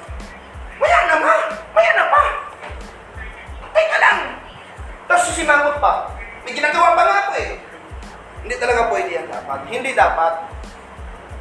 Maya 0.80 1.12
na 1.12 1.16
ma! 1.20 1.34
Maya 1.76 1.92
na 1.92 2.06
pa! 2.08 2.24
Teka 3.76 3.98
lang! 4.00 4.20
Tapos 5.12 5.28
susimangot 5.28 5.76
pa. 5.84 6.08
May 6.48 6.56
ginagawa 6.56 6.96
pa 6.96 7.04
nga 7.04 7.18
ako 7.28 7.34
eh. 7.36 7.67
Hindi 8.44 8.56
talaga 8.60 8.92
pwede 8.92 9.10
yan 9.18 9.28
dapat. 9.30 9.60
Hindi 9.70 9.92
dapat. 9.96 10.34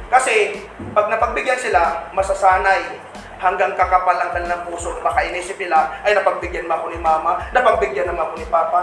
Kasi, 0.07 0.63
pag 0.95 1.11
napagbigyan 1.11 1.59
sila, 1.59 2.07
masasanay 2.15 2.95
hanggang 3.37 3.75
kakapal 3.77 4.15
ang 4.17 4.31
kanilang 4.33 4.63
puso. 4.65 4.97
Baka 5.03 5.27
inisip 5.27 5.59
nila, 5.59 5.93
ay 6.01 6.15
napagbigyan 6.15 6.65
mo 6.65 6.79
ako 6.79 6.85
ni 6.95 6.99
mama, 6.99 7.43
napagbigyan 7.53 8.09
naman 8.09 8.23
ako 8.27 8.33
ni 8.39 8.47
papa. 8.47 8.81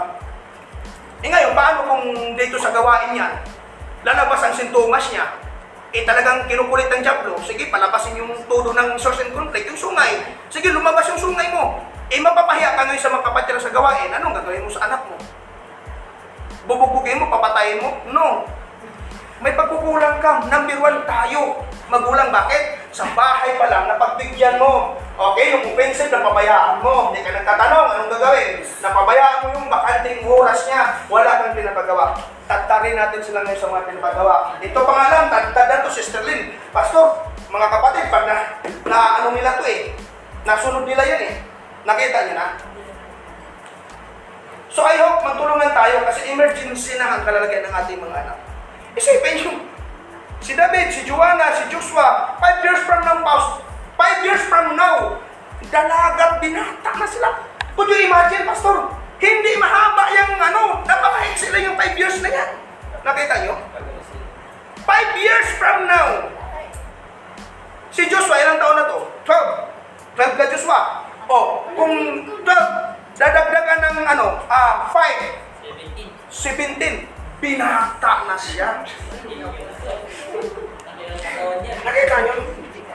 Eh 1.25 1.29
ngayon, 1.33 1.57
paano 1.57 1.79
kung 1.89 2.03
dito 2.37 2.61
sa 2.61 2.69
gawain 2.69 3.17
niya, 3.17 3.41
lalabas 4.05 4.45
ang 4.45 4.53
sintomas 4.53 5.09
niya, 5.09 5.25
eh 5.95 6.03
talagang 6.03 6.43
kinukulit 6.45 6.91
ng 6.91 7.01
Diablo, 7.01 7.39
sige, 7.41 7.71
palabasin 7.71 8.19
yung 8.19 8.35
todo 8.51 8.75
ng 8.75 8.99
source 8.99 9.23
and 9.23 9.31
conflict, 9.31 9.65
yung 9.65 9.79
sungay. 9.79 10.21
Sige, 10.51 10.69
lumabas 10.75 11.07
yung 11.09 11.17
sungay 11.17 11.49
mo. 11.55 11.81
Eh 12.13 12.21
mapapahiya 12.21 12.77
ka 12.77 12.85
ngayon 12.85 13.01
sa 13.01 13.09
mga 13.09 13.25
kapatid 13.25 13.57
sa 13.57 13.73
gawain, 13.73 14.11
anong 14.13 14.35
gagawin 14.37 14.61
mo 14.61 14.69
sa 14.69 14.85
anak 14.85 15.01
mo? 15.09 15.17
Bubugugin 16.65 17.21
mo, 17.21 17.29
papatayin 17.29 17.81
mo? 17.81 17.89
No. 18.09 18.45
May 19.41 19.53
pagkukulang 19.53 20.17
ka. 20.17 20.49
Number 20.49 20.77
one 20.81 21.05
tayo. 21.05 21.61
Magulang, 21.85 22.33
bakit? 22.33 22.81
Sa 22.89 23.05
bahay 23.13 23.53
pa 23.61 23.69
lang, 23.69 23.85
napagbigyan 23.85 24.57
mo. 24.57 24.97
Okay, 25.15 25.53
yung 25.53 25.63
offensive, 25.69 26.09
napabayaan 26.09 26.81
mo. 26.81 27.13
Hindi 27.13 27.21
ka 27.21 27.31
nagtatanong, 27.37 27.87
anong 27.93 28.11
gagawin? 28.17 28.65
Napabayaan 28.81 29.41
mo 29.45 29.47
yung 29.53 29.67
bakanting 29.69 30.25
oras 30.25 30.59
niya. 30.65 30.83
Wala 31.05 31.31
kang 31.39 31.55
pinapagawa. 31.55 32.17
Tatarin 32.49 32.97
natin 32.97 33.21
sila 33.21 33.45
ngayon 33.45 33.61
sa 33.61 33.69
mga 33.69 33.85
pinapagawa. 33.93 34.35
Ito 34.57 34.79
pa 34.81 34.93
nga 34.97 35.07
lang, 35.13 35.25
tagtadan 35.29 35.85
to, 35.85 35.93
Sister 35.93 36.25
Lynn. 36.25 36.57
Pastor, 36.73 37.29
mga 37.53 37.67
kapatid, 37.69 38.05
pag 38.09 38.25
na, 38.25 38.37
na 38.89 38.97
ano 39.21 39.37
nila 39.37 39.61
to 39.61 39.65
eh, 39.69 39.93
nasunod 40.43 40.83
nila 40.89 41.05
yan 41.05 41.21
eh. 41.29 41.33
Nakita 41.85 42.17
niyo 42.25 42.35
na? 42.35 42.47
So 44.75 44.83
I 44.83 44.99
hope 44.99 45.23
magtulungan 45.23 45.71
tayo 45.71 46.03
kasi 46.03 46.35
emergency 46.35 46.99
na 46.99 47.15
ang 47.15 47.23
kalalagyan 47.23 47.63
ng 47.63 47.73
ating 47.79 47.95
mga 47.95 48.27
anak. 48.27 48.37
Isipin 48.91 49.39
nyo, 49.39 49.63
si 50.43 50.51
David, 50.51 50.91
si 50.91 51.07
Joanna, 51.07 51.47
si 51.55 51.71
Joshua, 51.71 52.35
5 52.43 52.59
years 52.67 52.83
from 52.83 52.99
now, 53.07 53.23
Paus, 53.23 53.63
5 53.95 54.27
years 54.27 54.43
from 54.51 54.75
now, 54.75 55.15
dalagat 55.71 56.43
binata 56.43 56.91
na 56.91 57.07
sila. 57.07 57.39
Could 57.79 57.87
you 57.87 58.03
imagine, 58.03 58.43
Pastor? 58.43 58.91
Hindi 59.15 59.55
mahaba 59.55 60.11
yung 60.11 60.35
ano, 60.43 60.83
napakahit 60.83 61.39
sila 61.39 61.55
yung 61.63 61.79
5 61.79 61.95
years 61.95 62.19
na 62.19 62.35
yan. 62.35 62.49
Nakita 63.07 63.47
nyo? 63.47 63.55
5 64.83 65.23
years 65.23 65.47
from 65.55 65.87
now, 65.87 66.27
si 67.95 68.11
Joshua, 68.11 68.43
ilang 68.43 68.59
taon 68.59 68.75
na 68.75 68.91
to? 68.91 69.07
12. 69.23 70.19
12 70.19 70.35
ka 70.35 70.45
Joshua. 70.51 70.79
O, 71.31 71.63
kung 71.79 71.95
12, 72.43 72.94
dadagdagan 73.15 73.79
ng 73.79 73.97
ano, 74.05 74.43
ah, 74.51 74.91
5, 74.91 76.31
17. 76.31 77.07
Binata 77.39 78.27
na 78.27 78.35
siya. 78.39 78.83
Nakita 81.83 82.15
niyo? 82.23 82.35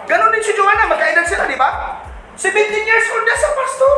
Ganon 0.09 0.33
din 0.33 0.43
si 0.45 0.53
Joanna, 0.57 0.89
magkaedad 0.89 1.27
sila, 1.29 1.45
di 1.45 1.61
ba? 1.61 2.01
17 2.37 2.89
years 2.89 3.07
old 3.13 3.25
na 3.29 3.37
sa 3.37 3.51
pastor. 3.53 3.97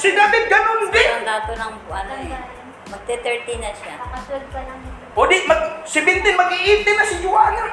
Si 0.00 0.08
David 0.12 0.44
ganon 0.48 0.88
din. 0.88 1.10
Ang 1.20 1.28
dato 1.28 1.52
ng 1.52 1.74
ano 1.84 2.12
eh. 2.16 2.40
Magte-30 2.86 3.60
na 3.60 3.70
siya. 3.76 3.98
Nakaswag 3.98 4.46
pa 4.50 4.60
lang. 4.64 4.80
O 5.16 5.26
di, 5.26 5.42
mag, 5.44 5.84
17, 5.84 6.22
mag-18 6.32 6.86
na 6.96 7.04
si 7.04 7.16
Joanna. 7.20 7.66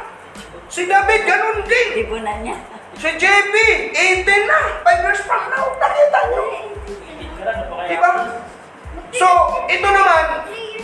Si 0.67 0.83
David 0.83 1.21
ganon 1.23 1.63
din. 1.63 1.87
Ibunan 2.01 2.37
niya. 2.43 2.57
Si 2.93 3.09
JB, 3.17 3.55
18 4.25 4.51
na. 4.51 4.59
5 4.85 5.05
years 5.05 5.21
from 5.25 5.43
now. 5.49 5.73
Nakita 5.79 6.19
niyo? 6.29 6.43
Diba? 7.89 8.11
So, 9.13 9.27
ito 9.69 9.87
naman, 9.87 10.23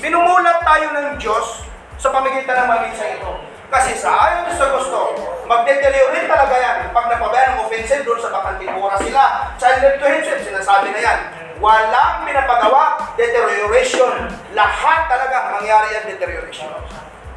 binumulat 0.04 0.60
tayo 0.62 0.88
ng 0.93 1.08
Diyos 1.17 1.65
sa 2.00 2.12
pamagitan 2.12 2.63
ng 2.63 2.67
mga 2.67 2.82
misa 2.88 3.06
ito. 3.15 3.32
Kasi 3.69 3.93
sa 3.93 4.10
ayon 4.28 4.50
sa 4.58 4.65
gusto, 4.74 5.13
magdeteriorate 5.45 6.26
talaga 6.26 6.56
yan. 6.58 6.78
Pag 6.89 7.06
napabayaan 7.13 7.58
ng 7.58 7.62
offensive 7.69 8.02
doon 8.02 8.17
sa 8.17 8.34
bakanting 8.34 8.74
oras 8.74 8.98
sila. 9.02 9.54
Child 9.62 10.02
to 10.02 10.06
himself, 10.10 10.41
sinasabi 10.41 10.89
na 10.89 11.02
yan. 11.02 11.19
Walang 11.62 12.26
pinapagawa, 12.26 13.13
deterioration. 13.13 14.32
Lahat 14.58 15.06
talaga 15.06 15.60
mangyari 15.60 15.93
yan 15.93 16.06
deterioration. 16.17 16.72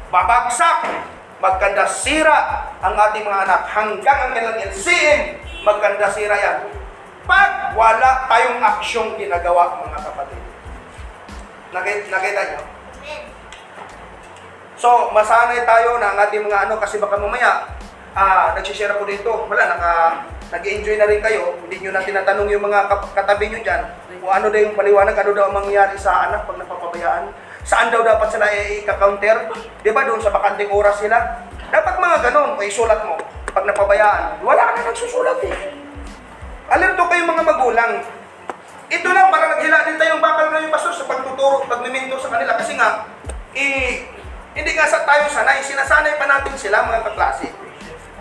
Babagsak, 0.09 0.89
magkanda 1.37 1.85
sira 1.85 2.71
ang 2.81 2.95
ating 2.97 3.27
mga 3.27 3.39
anak 3.45 3.61
hanggang 3.69 4.17
ang 4.25 4.31
kanilang 4.31 4.59
LCM, 4.63 5.43
magkanda 5.61 6.07
sira 6.09 6.39
yan. 6.39 6.82
Pag 7.23 7.71
wala 7.79 8.27
tayong 8.27 8.59
aksyong 8.59 9.15
ginagawa, 9.15 9.79
mga 9.79 9.99
kapatid. 10.11 10.43
Nakita, 11.71 12.07
nakita 12.11 12.41
nyo? 12.51 12.61
So, 14.75 15.15
masanay 15.15 15.63
tayo 15.63 15.95
na 15.95 16.11
ang 16.11 16.19
ating 16.27 16.43
mga 16.43 16.67
ano, 16.67 16.75
kasi 16.75 16.99
baka 16.99 17.15
mamaya, 17.15 17.71
ah, 18.11 18.51
nagsishare 18.51 18.91
ako 18.91 19.07
dito, 19.07 19.31
wala, 19.47 19.63
naka, 19.63 19.91
nag-enjoy 20.51 20.99
na 20.99 21.07
rin 21.07 21.23
kayo, 21.23 21.55
hindi 21.63 21.79
nyo 21.79 21.95
na 21.95 22.03
tinatanong 22.03 22.51
yung 22.51 22.67
mga 22.67 22.91
katabi 23.15 23.47
nyo 23.47 23.59
dyan, 23.63 23.81
kung 24.19 24.31
ano 24.31 24.51
daw 24.51 24.59
yung 24.59 24.75
paliwanag, 24.75 25.15
ano 25.15 25.31
daw 25.31 25.43
ang 25.47 25.55
mangyayari 25.63 25.95
sa 25.95 26.27
anak 26.27 26.43
pag 26.43 26.59
napapabayaan, 26.59 27.31
saan 27.63 27.95
daw 27.95 28.03
dapat 28.03 28.27
sila 28.27 28.51
i-counter, 28.51 29.47
di 29.79 29.91
ba 29.95 30.03
doon 30.03 30.19
sa 30.19 30.35
bakanting 30.35 30.69
oras 30.69 30.99
sila? 30.99 31.47
Dapat 31.71 31.95
mga 31.95 32.17
ganon, 32.27 32.59
o 32.59 32.61
isulat 32.61 32.99
mo, 33.07 33.15
pag 33.55 33.63
napabayaan, 33.63 34.43
wala 34.43 34.61
ka 34.67 34.71
na 34.75 34.91
nagsusulat 34.91 35.39
eh. 35.47 35.82
Alerto 36.73 37.05
kayong 37.05 37.29
mga 37.29 37.45
magulang, 37.45 38.01
ito 38.89 39.09
lang 39.13 39.29
para 39.29 39.45
naghila 39.53 39.85
din 39.85 39.93
tayong 39.93 40.17
bakal 40.17 40.49
na 40.49 40.57
yung 40.57 40.73
pastor 40.73 40.89
sa 40.89 41.05
pagtuturo, 41.05 41.69
pagmimentor 41.69 42.17
sa 42.17 42.33
kanila. 42.33 42.57
Kasi 42.57 42.73
nga, 42.73 43.05
eh, 43.53 44.09
hindi 44.57 44.71
nga 44.73 44.89
sa 44.89 45.05
tayo 45.05 45.29
sanay. 45.29 45.61
Sinasanay 45.61 46.17
pa 46.17 46.25
natin 46.25 46.57
sila 46.57 46.81
mga 46.89 47.05
kaklase. 47.05 47.53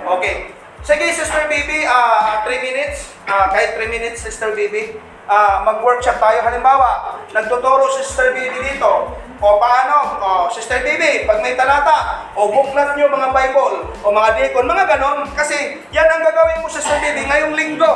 Okay. 0.04 0.52
Sige, 0.84 1.08
Sister 1.16 1.48
Baby, 1.48 1.88
3 1.88 2.44
minutes. 2.60 3.16
Ah, 3.24 3.48
kahit 3.48 3.80
3 3.80 3.88
minutes, 3.88 4.20
Sister 4.20 4.52
Baby. 4.52 5.00
Ah, 5.24 5.64
mag-workshop 5.64 6.20
tayo. 6.20 6.44
Halimbawa, 6.44 7.24
nagtuturo 7.32 7.88
si 7.96 8.04
Sister 8.04 8.36
Baby 8.36 8.68
dito. 8.68 9.16
O 9.40 9.46
paano? 9.56 9.96
O, 10.20 10.28
Sister 10.52 10.84
Baby, 10.84 11.24
pag 11.24 11.40
may 11.40 11.56
talata, 11.56 12.28
o 12.36 12.52
buklat 12.52 13.00
nyo 13.00 13.08
mga 13.08 13.32
Bible, 13.32 13.76
o 14.04 14.06
mga 14.12 14.30
deacon, 14.36 14.68
mga 14.68 14.84
ganon. 14.92 15.24
Kasi 15.32 15.80
yan 15.88 16.04
ang 16.04 16.20
gagawin 16.20 16.60
mo, 16.60 16.68
Sister 16.68 17.00
Baby, 17.00 17.24
ngayong 17.24 17.56
linggo. 17.56 17.94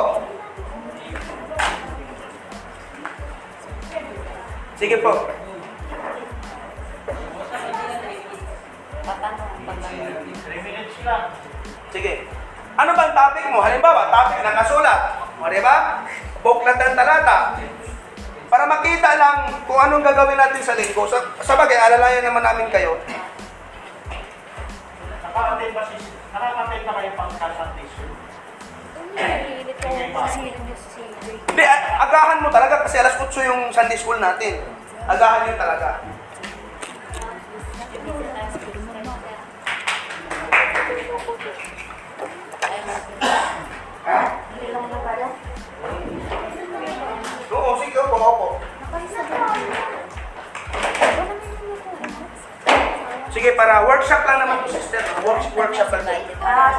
Sige 4.77 5.01
po. 5.01 5.09
Patanong, 9.01 9.53
patanong. 9.65 10.21
3 10.45 10.61
minutes 10.61 10.97
lang. 11.01 11.33
Sige. 11.89 12.29
Ano 12.77 12.93
bang 12.93 13.13
topic 13.17 13.45
mo? 13.49 13.65
Halimbawa, 13.65 14.13
topic 14.13 14.37
ng 14.45 14.57
kasulat. 14.61 15.01
O, 15.41 15.49
di 15.49 15.57
ba? 15.65 16.05
Buklat 16.45 16.77
ng 16.77 16.93
talata. 16.93 17.57
Para 18.53 18.69
makita 18.69 19.17
lang 19.17 19.49
kung 19.65 19.81
anong 19.81 20.05
gagawin 20.05 20.37
natin 20.37 20.61
sa 20.61 20.77
linggo. 20.77 21.09
Sa, 21.09 21.25
sa 21.41 21.57
bagay, 21.57 21.73
alalayan 21.73 22.29
naman 22.29 22.45
namin 22.45 22.69
kayo. 22.69 23.01
Nakaka-attend 25.25 25.73
ba 25.73 25.83
si... 25.89 25.97
Nakaka-attend 26.37 26.83
na 26.85 26.93
kayo 27.01 27.09
pang 27.17 27.33
ko 27.33 27.49
sa 30.21 30.29
silong 30.29 30.63
niyo 30.69 30.75
sa 30.77 30.87
silong. 30.93 30.96
Hindi, 31.27 31.63
agahan 31.99 32.39
mo 32.39 32.47
talaga 32.47 32.87
kasi 32.87 33.03
alas 33.03 33.19
8 33.19 33.49
yung 33.51 33.67
Sunday 33.75 33.99
school 33.99 34.15
natin. 34.15 34.63
Agahan 35.07 35.51
yun 35.51 35.59
talaga. 35.59 35.99
Oo, 47.47 47.71
sige, 47.83 47.97
opo, 47.99 48.15
opo. 48.15 48.47
Sige, 53.31 53.53
para 53.53 53.85
workshop 53.85 54.23
lang 54.23 54.39
naman 54.41 54.63
po, 54.63 54.67
sister. 54.71 55.03
Work, 55.27 55.43
workshop 55.53 55.91
lang. 55.93 56.23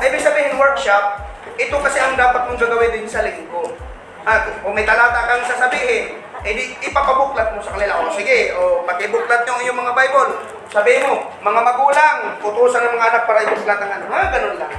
Ibig 0.01 0.25
sabihin 0.25 0.57
workshop, 0.57 1.23
ito 1.59 1.77
kasi 1.85 1.99
ang 2.01 2.17
dapat 2.17 2.49
mong 2.49 2.59
gagawin 2.59 2.95
din 2.97 3.07
sa 3.11 3.23
linggo. 3.23 3.88
At 4.29 4.45
kung 4.61 4.77
may 4.77 4.85
talata 4.85 5.25
kang 5.25 5.41
sasabihin, 5.49 6.21
edi 6.45 6.77
ipapabuklat 6.85 7.57
mo 7.57 7.65
sa 7.65 7.73
kanila. 7.73 8.05
O 8.05 8.13
sige, 8.13 8.53
o 8.53 8.85
pakibuklat 8.85 9.49
nyo 9.49 9.65
yung 9.65 9.81
mga 9.81 9.97
Bible. 9.97 10.37
Sabihin 10.69 11.09
mo, 11.09 11.33
mga 11.41 11.61
magulang, 11.65 12.37
utusan 12.45 12.85
ng 12.85 12.93
mga 13.01 13.09
anak 13.09 13.25
para 13.25 13.41
ibuklat 13.41 13.81
ang 13.81 13.93
ano. 13.97 14.05
Mga 14.13 14.27
ganun 14.37 14.57
lang. 14.61 14.73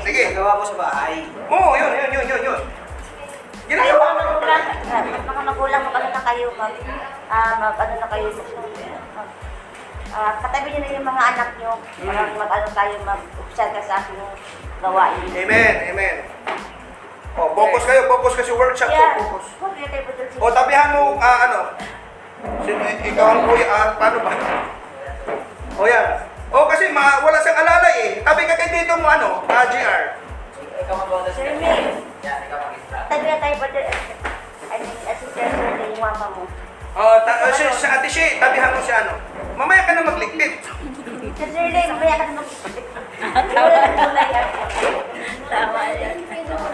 Sige. 0.00 0.32
Gawa 0.32 0.56
ko 0.56 0.64
sa 0.72 0.80
bahay. 0.88 1.20
Oo, 1.52 1.76
yun, 1.76 1.92
yun, 1.92 2.10
yun, 2.16 2.26
yun, 2.32 2.42
yun. 2.48 2.60
Ginagawa 3.68 4.16
mga 4.16 4.24
mo. 4.24 4.32
magulang, 4.40 4.64
mga 5.20 5.42
magulang, 5.52 5.82
mag-ano 5.84 6.08
na 6.08 6.22
kayo, 6.24 6.46
mag, 6.56 6.74
ah, 7.28 7.52
mag, 7.60 7.76
ano 7.76 7.92
na 8.00 8.08
kayo, 8.08 8.26
mag, 8.32 9.28
ah, 10.16 10.32
katabi 10.40 10.66
niyo 10.72 10.80
na 10.80 10.96
yung 10.96 11.08
mga 11.12 11.22
anak 11.32 11.48
niyo, 11.60 11.72
parang 12.08 12.32
mag-ano 12.40 12.68
tayo, 12.72 12.92
mag-upsal 13.04 13.68
ka 13.68 13.80
sa 13.84 14.00
aking 14.00 14.20
gawain. 14.80 15.28
Amen, 15.32 15.74
amen. 15.92 16.16
O, 17.34 17.50
focus 17.50 17.82
kayo, 17.82 18.06
focus 18.06 18.32
kasi 18.38 18.50
workshop 18.54 18.90
ko, 18.90 19.04
focus. 19.18 19.44
O, 20.38 20.50
tabihan 20.54 20.94
mo, 20.94 21.18
ah, 21.18 21.38
ano, 21.50 21.60
Sino, 22.60 22.84
ikaw 22.84 23.26
ang 23.32 23.42
kuya, 23.48 23.66
ah, 23.66 23.88
paano 23.96 24.20
ba? 24.20 24.32
O 25.74 25.88
yan. 25.88 26.28
O 26.52 26.68
kasi 26.68 26.92
ma, 26.92 27.24
wala 27.24 27.40
siyang 27.40 27.56
alalay 27.56 27.94
eh. 28.04 28.10
Tabi 28.20 28.44
ka 28.44 28.54
kay 28.54 28.68
dito 28.70 28.94
mo 29.00 29.08
ano, 29.08 29.40
ah, 29.48 29.64
GR. 29.64 30.02
Ikaw 30.84 30.94
mag-order 30.94 31.32
Sir 31.32 31.56
May, 31.56 32.04
Yan, 32.20 32.38
ikaw 32.46 32.58
mag-extra. 32.60 32.98
tabi 33.08 33.24
na 33.24 33.36
tayo 33.40 33.54
budol, 33.58 33.84
I 33.84 34.76
mean, 34.76 34.96
assistant 35.08 35.50
sir, 35.50 35.76
yung 35.88 35.98
mama 35.98 36.26
mo. 36.30 36.42
O, 36.94 37.02
ta, 37.26 37.32
uh, 37.42 37.50
si, 37.50 37.64
si 37.74 37.86
Ate 37.88 38.06
Shi, 38.06 38.38
tabihan 38.38 38.70
mo 38.70 38.78
si 38.78 38.92
ano. 38.92 39.18
Mamaya 39.56 39.82
ka 39.82 39.92
na 39.96 40.06
magligpit. 40.06 40.62
Sir 41.34 41.48
Shirley, 41.50 41.84
mamaya 41.90 42.14
ka 42.14 42.24
na 42.28 42.32
mag- 42.38 42.52
Wala 43.22 43.78
na 43.86 44.02
muna 44.10 44.22
yan. 44.26 44.46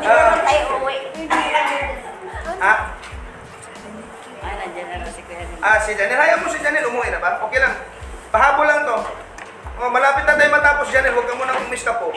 Ah. 0.01 0.35
tayo 0.41 0.65
uwi. 0.81 0.97
Na 4.81 4.97
lang 4.97 5.13
si 5.13 5.21
Kuya. 5.23 5.45
Ah, 5.61 5.77
si 5.85 5.93
Janel. 5.93 6.17
Hayaan 6.17 6.41
mo 6.41 6.49
si 6.49 6.59
Janel, 6.65 6.89
umuwi 6.89 7.13
na 7.13 7.21
ba? 7.21 7.45
Okay 7.45 7.61
lang. 7.61 7.75
Pahabol 8.33 8.65
lang 8.65 8.89
to. 8.89 8.97
O, 9.81 9.89
malapit 9.93 10.25
na 10.25 10.37
tayo 10.41 10.51
matapos, 10.53 10.89
Janel. 10.89 11.13
Huwag 11.13 11.29
ka 11.29 11.37
munang 11.37 11.61
umis 11.69 11.85
ka 11.85 12.01
po. 12.01 12.09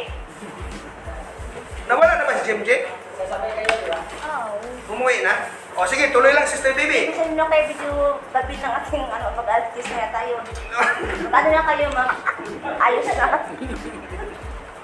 Nawala 1.92 2.14
na 2.16 2.24
ba 2.24 2.40
si 2.40 2.48
Jim 2.48 2.64
Jim? 2.64 2.88
Sasabay 3.14 3.52
kayo, 3.54 3.70
di 3.70 3.88
ba? 3.94 4.00
Oh. 4.26 4.94
Umuwi 4.94 5.22
na? 5.22 5.54
O, 5.78 5.86
sige, 5.86 6.10
tuloy 6.10 6.34
lang, 6.34 6.46
Sister 6.50 6.74
Baby. 6.74 7.14
Gusto 7.14 7.30
nyo 7.34 7.46
kayo 7.50 7.64
video 7.70 7.94
babi 8.34 8.54
ng 8.58 8.74
ating 8.84 9.06
ano, 9.10 9.26
mag-altis 9.38 9.88
nga 9.90 10.10
tayo. 10.14 10.36
Ano 11.30 11.48
na 11.50 11.64
kayo, 11.70 11.86
mag 11.94 12.12
ayos 12.82 13.10
na. 13.14 13.28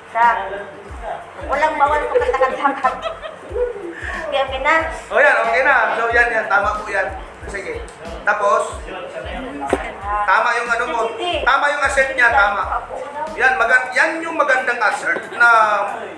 Sa 0.09 0.21
walang 1.45 1.75
bawal 1.77 2.01
ko 2.09 2.13
katakad-takad. 2.17 2.95
Okay, 4.29 4.41
okay 4.45 4.61
na. 4.61 4.75
O 5.09 5.17
yan, 5.17 5.35
okay 5.41 5.61
na. 5.65 5.75
So 5.97 6.09
yan, 6.13 6.29
yan. 6.29 6.45
Tama 6.45 6.69
po 6.81 6.85
yan. 6.89 7.07
Sige. 7.49 7.81
Tapos, 8.21 8.77
tama 10.05 10.49
yung 10.53 10.69
ano 10.69 10.85
mo. 10.85 11.01
Tama 11.17 11.65
yung 11.73 11.81
assert 11.81 12.13
niya, 12.13 12.29
tama. 12.29 12.85
Yan, 13.39 13.55
magan 13.55 13.87
yan 13.95 14.19
yung 14.19 14.35
magandang 14.35 14.83
assert 14.83 15.31
na 15.31 15.47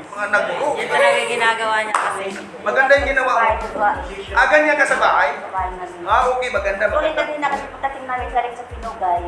mga 0.10 0.26
nag-guru. 0.34 0.74
Yan 0.74 0.90
talaga 0.90 1.22
ginagawa 1.30 1.76
niya 1.86 1.94
kasi. 1.94 2.26
Maganda 2.66 2.92
yung 2.98 3.10
ginawa 3.14 3.32
mo. 3.38 3.78
Ah, 4.34 4.48
ganyan 4.50 4.74
ka 4.74 4.90
sa 4.90 4.98
bahay? 4.98 5.30
Ah, 6.02 6.26
okay, 6.34 6.50
maganda, 6.50 6.90
maganda. 6.90 7.22
na 7.22 7.30
din 7.30 7.38
na 7.38 7.54
kasi 7.54 7.64
pagdating 7.70 8.06
namin 8.10 8.28
galing 8.34 8.56
sa 8.58 8.66
Pinugay. 8.74 9.24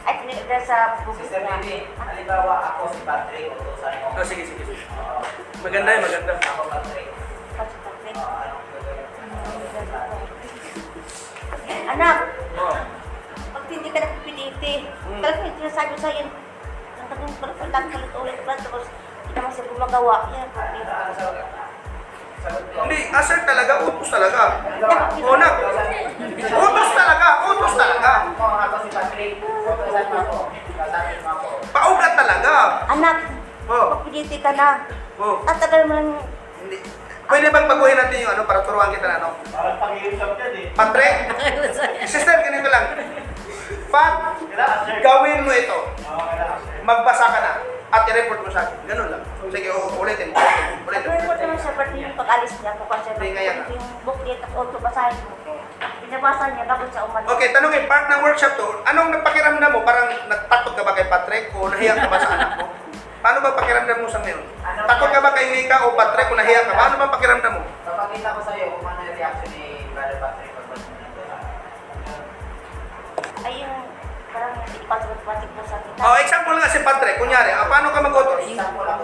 Ay, 0.00 0.14
tinigda 0.20 0.58
sa 0.64 0.76
Sister 1.16 1.40
na. 1.40 1.56
Halimbawa 1.96 2.54
ako 2.76 2.92
si 2.92 3.00
Patrick. 3.08 3.52
Oh, 3.56 4.24
sige, 4.24 4.44
sige. 4.44 4.60
sige. 4.60 4.84
Maganda 5.64 5.96
yun, 5.96 6.02
maganda. 6.04 6.32
Ako 6.36 6.62
Patrick. 6.68 7.08
Anong 9.16 9.72
gagawin? 9.72 10.28
Anak, 11.88 12.16
Oh. 12.60 12.76
pag 13.56 13.64
hindi 13.72 13.88
ka 13.88 13.98
nagpipiliti. 14.04 14.74
Hmm. 14.84 15.20
Talagang 15.24 15.56
sinasabi 15.56 15.94
sa'yo, 15.96 16.24
ang 17.10 17.18
tanong 17.70 17.90
ko 17.90 17.96
lang 17.96 18.06
ulit-ulit 18.06 18.38
pa, 18.46 18.52
tapos 18.54 18.84
hindi 18.86 19.32
naman 19.34 19.50
siya 19.50 19.64
gumagawa. 19.66 20.14
Yan, 20.30 20.48
problema. 20.50 20.94
Ko. 21.10 21.28
Hindi, 22.80 22.98
assert 23.12 23.44
talaga, 23.44 23.72
utos 23.84 24.08
talaga. 24.08 24.42
O, 25.20 25.36
nak. 25.36 25.54
Utos 26.40 26.90
talaga, 26.96 27.26
utos 27.44 27.74
talaga. 27.76 28.10
Paugat 31.70 32.12
talaga. 32.16 32.52
Anak, 32.88 33.18
Oh, 33.70 33.94
magpiliti 33.94 34.42
ka 34.42 34.50
na. 34.50 34.82
oh. 35.14 35.46
Tatagal 35.46 35.86
mo 35.86 35.94
lang 35.94 36.08
Hindi. 36.58 36.82
Pwede 37.22 37.46
bang 37.46 37.70
baguhin 37.70 37.94
natin 37.94 38.18
yung 38.18 38.32
ano 38.34 38.42
para 38.42 38.66
turuan 38.66 38.90
kita 38.90 39.06
na 39.06 39.16
ano? 39.22 39.28
Parang 39.46 39.78
pag-iusap 39.78 40.34
yan 40.34 40.52
eh. 40.58 40.66
Patrick, 40.74 41.16
sister, 42.10 42.34
ganito 42.42 42.66
lang. 42.66 42.84
Pat, 43.90 44.14
gawin 45.02 45.44
mo 45.46 45.50
ito. 45.52 45.78
Magbasa 46.82 47.26
ka 47.30 47.38
na 47.42 47.52
at 47.90 48.06
i-report 48.06 48.46
mo 48.46 48.50
sa 48.54 48.62
akin. 48.62 48.78
Ganun 48.86 49.08
lang. 49.10 49.22
Sige, 49.50 49.66
u- 49.74 49.94
ulitin. 49.98 50.30
Ulitin. 50.86 51.06
Nag-report 51.10 51.38
naman 51.42 51.58
siya, 51.58 51.72
pati 51.74 51.96
yung 51.98 52.14
pag-alis 52.14 52.52
niya, 52.62 52.72
kung 52.78 52.86
ah. 52.86 53.66
yung 53.66 53.86
booklet 54.06 54.38
at 54.38 54.52
auto 54.54 54.78
basahin 54.78 55.18
mo. 55.26 55.34
Binabasa 55.80 56.44
niya 56.54 56.64
bago 56.70 56.84
siya 56.86 57.02
umalis. 57.02 57.26
Okay, 57.34 57.48
tanongin, 57.50 57.84
part 57.90 58.06
ng 58.06 58.22
workshop 58.22 58.54
to, 58.54 58.66
anong 58.86 59.10
napakiramdam 59.10 59.70
mo? 59.74 59.82
Parang 59.82 60.06
natakot 60.30 60.72
ka 60.78 60.82
ba 60.86 60.92
kay 60.94 61.06
Patrick 61.10 61.50
o 61.50 61.66
nahiya 61.66 61.98
ka 61.98 62.06
ba 62.06 62.18
sa 62.22 62.30
anak 62.30 62.50
mo? 62.62 62.66
Paano 63.20 63.38
ba 63.44 63.58
pakiramdam 63.58 63.98
mo 64.00 64.08
sa 64.08 64.22
ngayon? 64.22 64.42
Takot 64.64 65.10
ka 65.12 65.20
ba 65.20 65.30
kay 65.34 65.46
Mika 65.50 65.76
o 65.84 65.92
Patrick 65.98 66.30
o 66.30 66.34
nahiya 66.38 66.62
ka? 66.62 66.72
Paano 66.78 66.94
ba 66.94 67.12
pakiramdam 67.12 67.52
mo? 67.58 67.62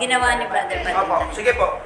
Ginawa 0.06 0.38
ni 0.38 0.46
Brother 0.46 0.78
Opo, 0.86 1.18
Patrick. 1.18 1.34
sige 1.34 1.52
po. 1.58 1.82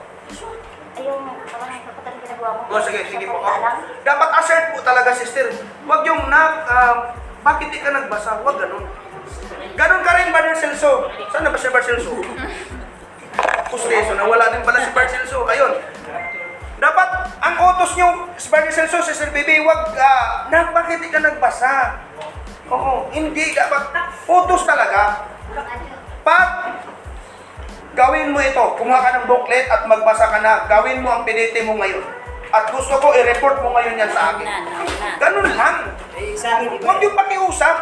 Ay, 0.92 1.08
yung 1.08 1.24
parang 1.48 1.80
kapatid 1.88 2.20
ginagawa 2.20 2.48
mo. 2.52 2.60
Oh, 2.68 2.80
sige, 2.84 3.00
sige 3.08 3.24
po. 3.24 3.40
Sa 3.40 3.48
Oh. 3.48 3.80
Dapat 4.04 4.28
assert 4.36 4.64
po 4.76 4.78
talaga, 4.84 5.16
sister. 5.16 5.48
Huwag 5.88 6.04
yung 6.04 6.28
na, 6.28 6.40
ah, 6.68 6.94
bakit 7.40 7.72
di 7.72 7.80
ka 7.80 7.88
nagbasa? 7.88 8.44
Huwag 8.44 8.60
ganun. 8.60 8.84
Ganun 9.72 10.04
ka 10.04 10.12
rin, 10.20 10.28
Brother 10.36 10.52
Celso. 10.52 11.08
Saan 11.32 11.48
na 11.48 11.48
ba 11.48 11.56
si 11.56 11.72
Brother 11.72 11.96
Celso? 11.96 12.12
Kusreso, 13.72 14.12
nawala 14.12 14.52
din 14.52 14.68
pala 14.68 14.84
si 14.84 14.92
Brother 14.92 15.16
Celso. 15.16 15.48
Ayun. 15.48 15.80
Dapat, 16.76 17.08
ang 17.40 17.56
utos 17.72 17.96
nyo, 17.96 18.28
si 18.36 18.52
Brother 18.52 18.68
Celso, 18.68 19.00
Sister 19.00 19.32
Bibi, 19.32 19.64
huwag, 19.64 19.96
ah, 19.96 20.44
na, 20.52 20.68
bakit 20.76 21.00
di 21.00 21.08
ka 21.08 21.24
nagbasa? 21.24 22.04
Oo, 22.68 23.08
hindi. 23.16 23.56
Dapat, 23.56 23.96
utos 24.28 24.68
talaga. 24.68 25.24
Pag 26.20 26.48
gawin 27.94 28.30
mo 28.30 28.38
ito, 28.38 28.64
kumuha 28.78 29.00
ka 29.02 29.10
ng 29.18 29.26
booklet 29.26 29.66
at 29.66 29.82
magbasa 29.86 30.30
ka 30.30 30.38
na, 30.38 30.66
gawin 30.70 31.02
mo 31.02 31.10
ang 31.10 31.22
piniti 31.26 31.62
mo 31.66 31.74
ngayon. 31.78 32.04
At 32.50 32.66
gusto 32.74 32.98
ko 32.98 33.14
i-report 33.14 33.62
mo 33.62 33.70
ngayon 33.78 33.94
yan 33.94 34.10
sa 34.10 34.34
akin. 34.34 34.46
Ganun 35.22 35.46
lang. 35.54 35.94
Eh, 36.18 36.34
sa 36.34 36.58
akin, 36.58 36.66
iba. 36.74 36.82
Huwag 36.82 36.98
yung 36.98 37.14
pakiusap. 37.14 37.76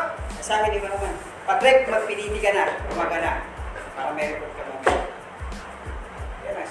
Sa 0.44 0.61
akin, 0.61 0.77
iba 0.77 0.88
naman. 0.92 1.12
Patrick, 1.49 1.88
magpiliti 1.88 2.37
ka 2.44 2.53
na. 2.53 2.64
Umaga 2.92 3.16
na. 3.16 3.33
Para 3.97 4.12
may 4.12 4.37
report 4.37 4.53
ka 4.53 4.62
naman. 4.68 4.83
Yan 6.44 6.57
ang. 6.61 6.71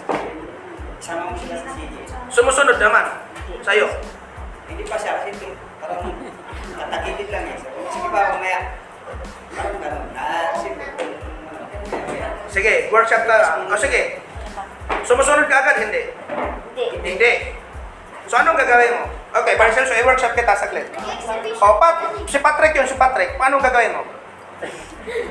Isama 1.02 1.21
mo 1.34 1.36
sila 1.41 1.56
sa 1.58 1.69
CJ. 1.73 1.95
Sumusunod 2.30 2.78
naman. 2.78 3.06
Sa'yo. 3.65 3.89
Hindi 4.69 4.84
pa 4.86 4.97
siya 5.02 5.17
kasi 5.17 5.34
ito. 5.34 5.58
Parang 5.82 6.06
tatakilid 6.78 7.30
lang 7.34 7.45
eh. 7.50 7.58
Sige 7.89 8.08
ba, 8.13 8.38
mamaya. 8.38 8.78
Parang 9.58 9.82
gano'n. 9.82 10.06
Ah, 10.13 10.54
sige. 10.54 10.86
Sige, 12.47 12.89
workshop 12.89 13.23
na. 13.28 13.67
O 13.67 13.76
sige. 13.78 14.23
Sumusunod 15.04 15.47
ka 15.52 15.56
agad, 15.62 15.78
hindi. 15.84 16.04
Hindi. 16.73 16.86
Hindi. 17.04 17.32
So 18.28 18.36
anong 18.36 18.60
gagawin 18.60 18.91
mo? 18.91 19.04
Okay, 19.39 19.56
Marcel, 19.56 19.88
so 19.88 19.95
i-workshop 19.95 20.36
kita 20.36 20.52
saglit. 20.56 20.88
O, 21.63 21.65
Pat, 21.80 22.12
si 22.28 22.38
Patrick 22.43 22.76
yun, 22.76 22.88
si 22.88 22.95
Patrick. 23.00 23.39
Paano 23.39 23.60
gagawin 23.63 23.95
mo? 23.95 24.04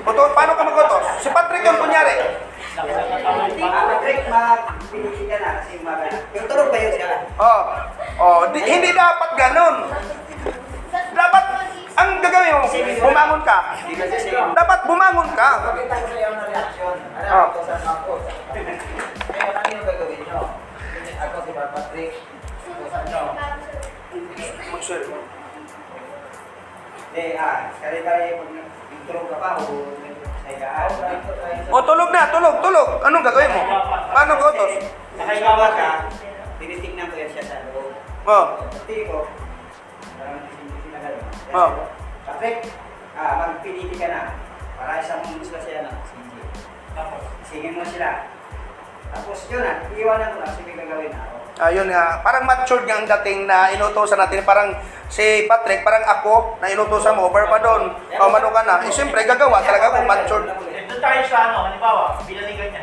O, 0.06 0.08
to, 0.12 0.22
paano 0.32 0.56
ka 0.56 0.62
mag-utos? 0.64 1.04
Si 1.20 1.28
Patrick 1.28 1.64
yun, 1.64 1.76
kunyari. 1.76 2.16
Patrick, 2.76 4.20
magpiliti 4.28 5.24
ka 5.28 5.36
na 5.40 5.48
kasi 5.60 5.74
na. 5.84 5.92
Pero 6.32 6.44
tulog 6.48 6.68
ba 6.72 6.78
yun 6.80 6.92
siya? 6.96 7.08
Oh, 7.36 7.62
oh, 8.20 8.40
di, 8.52 8.60
hindi 8.64 8.92
dapat 8.96 9.30
ganun. 9.36 9.76
Ang 11.96 12.10
gagawin 12.20 12.60
mo, 12.60 12.68
bumangon 13.00 13.42
ka. 13.42 13.58
Dapat 14.52 14.80
bumangon 14.84 15.30
ka. 15.32 15.48
Ko 15.64 15.70
Oh. 17.26 17.48
mo 17.56 17.88
ako. 17.88 18.12
Si 21.06 21.50
Brother 21.52 21.68
Patrick. 21.72 22.12
Utusan 22.66 23.02
nyo. 23.08 23.22
Hindi, 27.06 27.24
ah, 27.40 27.72
kare-kare 27.80 28.26
pag 28.36 28.50
tulog 29.08 29.26
ka 29.32 29.36
pa 29.40 29.50
o. 29.64 29.96
O, 31.66 31.82
tulog 31.82 32.10
na, 32.14 32.22
tulog, 32.30 32.54
tulog. 32.62 32.88
Anong 33.02 33.24
gagawin 33.24 33.50
mo? 33.50 33.62
Paano 34.14 34.32
ka 34.38 34.44
utos? 34.54 34.72
Nakahigawa 35.16 35.66
ka, 35.74 35.90
tinitignan 36.60 37.10
ko 37.10 37.16
yan 37.18 37.30
siya 37.32 37.44
sa 37.44 37.56
loob. 37.72 37.90
Oh, 38.26 38.46
ko, 38.86 39.18
Oh. 41.54 41.70
Patrick, 42.26 42.66
ah, 43.14 43.34
magpiliti 43.38 43.94
ka 43.94 44.08
na. 44.10 44.22
Para 44.76 44.98
isang 44.98 45.22
musla 45.30 45.58
siya 45.62 45.86
na, 45.86 45.92
sige. 46.10 46.42
Singin 47.46 47.78
mo 47.78 47.84
sila. 47.86 48.26
Tapos 49.14 49.38
yun 49.46 49.62
na, 49.62 49.86
iiwanan 49.94 50.34
ko 50.34 50.38
na, 50.42 50.50
sige 50.50 50.72
gagawin 50.74 51.10
na 51.14 51.20
ako. 51.22 51.36
ayun 51.56 51.88
nga. 51.88 52.20
Parang 52.20 52.44
matured 52.44 52.84
nga 52.84 53.00
ang 53.00 53.08
dating 53.08 53.48
na 53.48 53.72
inutosan 53.72 54.20
natin. 54.20 54.44
Parang 54.44 54.76
si 55.08 55.46
Patrick, 55.48 55.80
parang 55.86 56.04
ako 56.04 56.58
na 56.60 56.68
inutosan 56.68 57.16
mo, 57.16 57.30
over 57.30 57.48
pa 57.48 57.62
doon. 57.62 57.94
O, 57.94 58.28
mano 58.28 58.52
ka 58.52 58.62
na. 58.66 58.84
Eh, 58.84 58.92
siyempre, 58.92 59.24
gagawa 59.24 59.64
talaga 59.64 59.96
kung 59.96 60.04
matured. 60.04 60.52
Doon 60.86 61.00
tayo 61.00 61.20
sa 61.24 61.38
ano, 61.48 61.72
halimbawa, 61.72 62.20
binalikan 62.28 62.68
niya, 62.74 62.82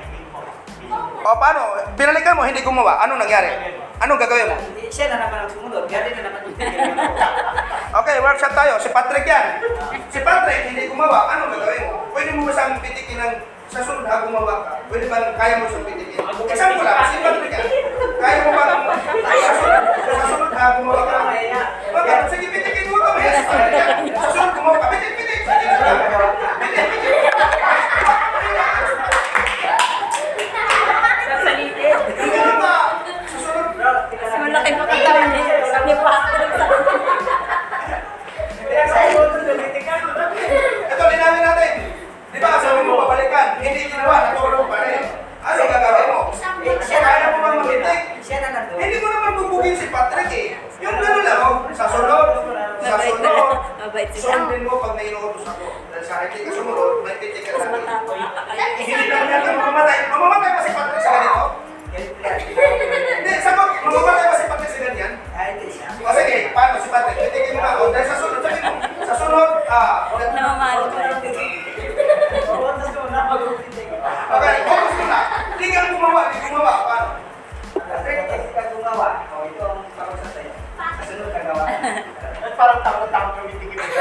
O, 1.23 1.35
paano? 1.39 1.61
Binalikan 1.95 2.35
mo, 2.35 2.43
hindi 2.43 2.59
gumawa. 2.59 2.99
Anong 3.07 3.23
nangyari? 3.23 3.49
Anong 4.03 4.19
gagawin 4.19 4.51
mo? 4.51 4.57
Siya 4.91 5.07
na 5.13 5.27
naman 5.27 5.47
ang 5.47 5.51
sumunod, 5.51 5.87
din 5.87 6.13
na 6.19 6.21
naman 6.27 6.39
yung. 6.43 6.55
Okay, 7.93 8.15
workshop 8.19 8.53
tayo. 8.57 8.73
Si 8.81 8.89
Patrick 8.91 9.23
yan. 9.23 9.63
Si 10.11 10.19
Patrick, 10.19 10.73
hindi 10.73 10.91
gumawa. 10.91 11.31
Anong 11.37 11.55
gagawin 11.55 11.83
mo? 11.87 11.93
Pwede 12.11 12.29
mo 12.35 12.49
ba 12.49 12.51
siyang 12.51 12.81
pitikin 12.83 13.21
ng 13.21 13.33
sa 13.73 13.81
sunod 13.81 14.05
ha 14.05 14.21
gumawa 14.27 14.53
ka? 14.61 14.71
Pwede 14.91 15.09
ba 15.09 15.33
kaya 15.33 15.63
mo 15.63 15.65
siyang 15.71 15.87
pitikin? 15.87 16.19
Example 16.21 16.85
lang, 16.85 17.09
si 17.09 17.17
Patrick 17.23 17.53
yan. 17.53 17.67
Kaya 18.21 18.37
mo 18.45 18.51
ba 18.53 18.63
sa 19.23 19.51
sunod, 19.57 19.83
sa 20.03 20.25
sunod 20.29 20.51
ha 20.53 20.65
gumawa 20.81 21.03
ka? 21.07 21.12
politiki 83.43 83.92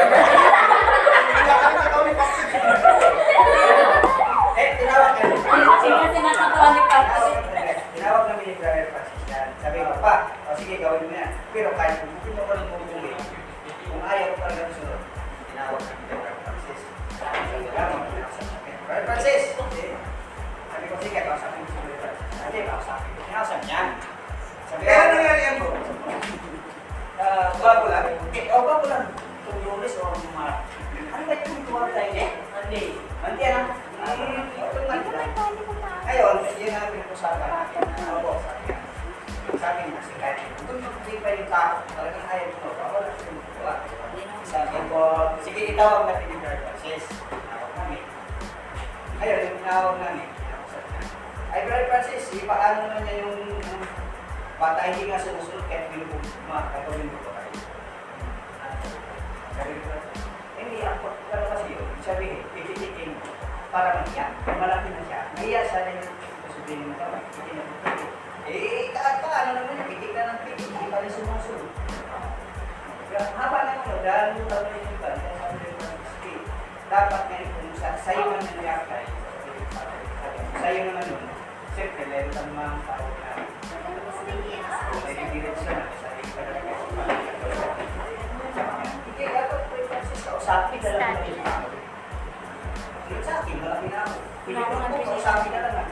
na 94.50 94.60
ako. 94.66 94.74
Pwede 94.74 94.90
ko 94.90 95.06
po, 95.06 95.10
kausapin 95.14 95.52
na 95.54 95.70
lang. 95.70 95.90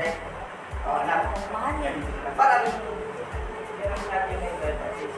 Eh, 0.00 0.12
oh, 0.84 1.00
anak. 1.00 1.20
Mahal 1.48 1.74
yan. 1.80 1.96
Para 2.36 2.54
rin 2.64 2.76
meron 3.80 4.02
natin 4.12 4.36
yung 4.36 4.56
Francis. 4.60 5.12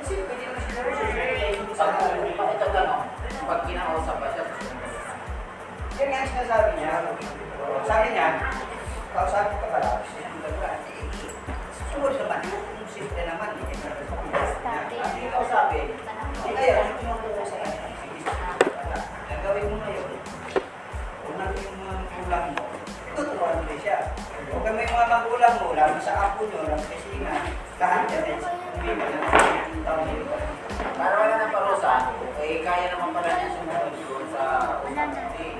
Kasi 0.00 0.12
pwede 0.24 0.44
naman 0.48 0.62
sila 0.64 0.80
rin. 0.88 1.54
Pag, 1.76 1.92
pag 2.36 2.48
ito 2.56 2.66
gano'n, 2.72 3.02
pag 3.44 3.60
kinakausap 3.68 4.16
pa 4.16 4.28
siya, 4.32 4.44
Huwag 24.62 24.70
kang 24.70 24.78
may 24.78 24.86
mga 24.86 25.10
magulang 25.10 25.58
mo, 25.58 25.74
lalo 25.74 25.98
sa 25.98 26.14
apo 26.22 26.46
nyo, 26.46 26.62
lalo 26.62 26.86
kasi 26.86 27.18
nga, 27.18 27.50
lahat 27.82 28.06
yan, 28.14 28.30
eh, 28.30 28.38
para 30.94 31.14
wala 31.18 31.34
ng 31.34 31.50
parusa, 31.50 32.14
eh 32.38 32.62
kaya 32.62 32.94
naman 32.94 33.10
pala 33.10 33.42
niya 33.42 33.58
sumunod 33.58 33.90
doon 33.90 34.22
sa. 34.30 34.78
Eh, 35.42 35.58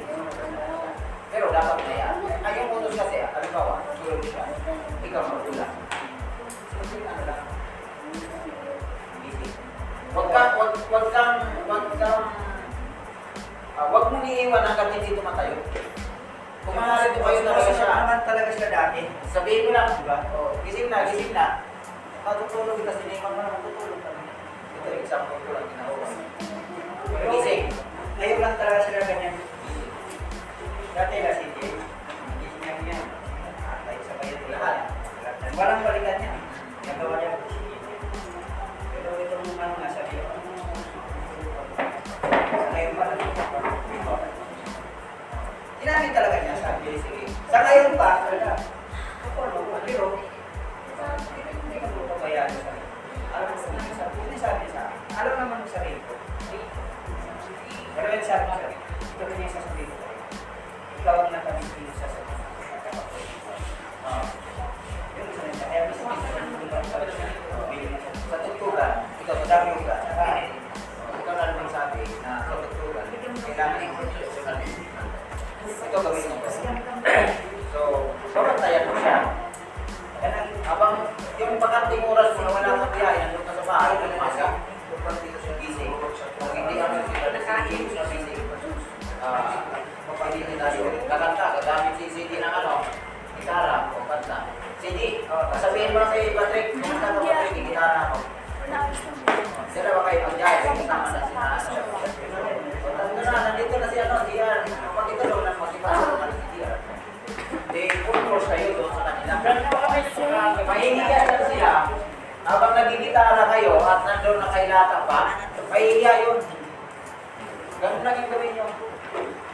Pero 1.34 1.50
dapat 1.50 1.82
na 1.82 1.94
yan. 1.98 2.14
Ay, 2.46 2.62
yung 2.62 2.78
utos 2.78 2.94
kasi, 2.94 3.26
halimbawa, 3.26 3.82
tulog 4.06 4.22
siya, 4.22 4.46
ikaw 5.02 5.22
magulang. 5.34 5.74
Huwag 10.14 10.28
ka, 10.30 10.42
huwag, 10.54 10.72
huwag 10.78 11.06
kang, 11.10 11.34
huwag 11.66 11.86
kang, 11.98 12.22
ah, 13.74 13.86
huwag 13.90 14.14
mong 14.14 14.30
iiwan 14.30 14.62
hanggang 14.62 14.94
hindi 14.94 15.18
tumatayo. 15.18 15.58
Kung 16.62 16.78
maaari 16.78 17.10
tumayo 17.18 17.42
talaga 17.42 17.70
siya, 17.74 17.86
naman 17.90 18.18
talaga 18.22 18.50
siya 18.54 18.68
dati. 18.70 19.02
Sabihin 19.34 19.66
mo 19.66 19.70
lang, 19.74 19.90
di 19.98 20.06
ba? 20.06 20.22
O, 20.30 20.54
gising 20.62 20.86
na, 20.86 21.10
gising 21.10 21.34
na. 21.34 21.58
Matutulog 22.22 22.78
kita, 22.78 22.94
siniman 23.02 23.34
mo 23.34 23.40
na 23.42 23.54
matutulog 23.58 23.98
ka. 23.98 24.10
Ito 24.78 24.86
yung 24.86 25.02
example 25.02 25.42
ko 25.42 25.50
lang 25.58 25.66
ginagawa. 25.74 26.06
Gising. 27.34 27.62
Ngayon 28.14 28.38
lang 28.38 28.54
talaga 28.54 28.78
sila 28.86 29.00
ganyan. 29.02 29.34
Dati 30.94 31.14
na 31.18 31.32
si 31.34 31.44
Jay. 31.58 31.72
Gising 32.38 32.58
niya 32.62 32.72
niya. 32.86 32.98
Atay 33.66 33.98
sa 34.06 34.14
bayan 34.22 34.42
lahat. 34.54 34.76
Walang 35.58 35.82
balikan 35.82 36.16
niya. 36.22 36.32
Nagawa 36.86 37.14
niya. 37.18 37.32
Pero 38.94 39.10
itong 39.18 39.58
ano 39.58 39.74
nga 39.82 39.90
sa 47.50 47.58
ngayon 47.62 47.94
pa, 47.94 48.10
talaga. 48.26 48.81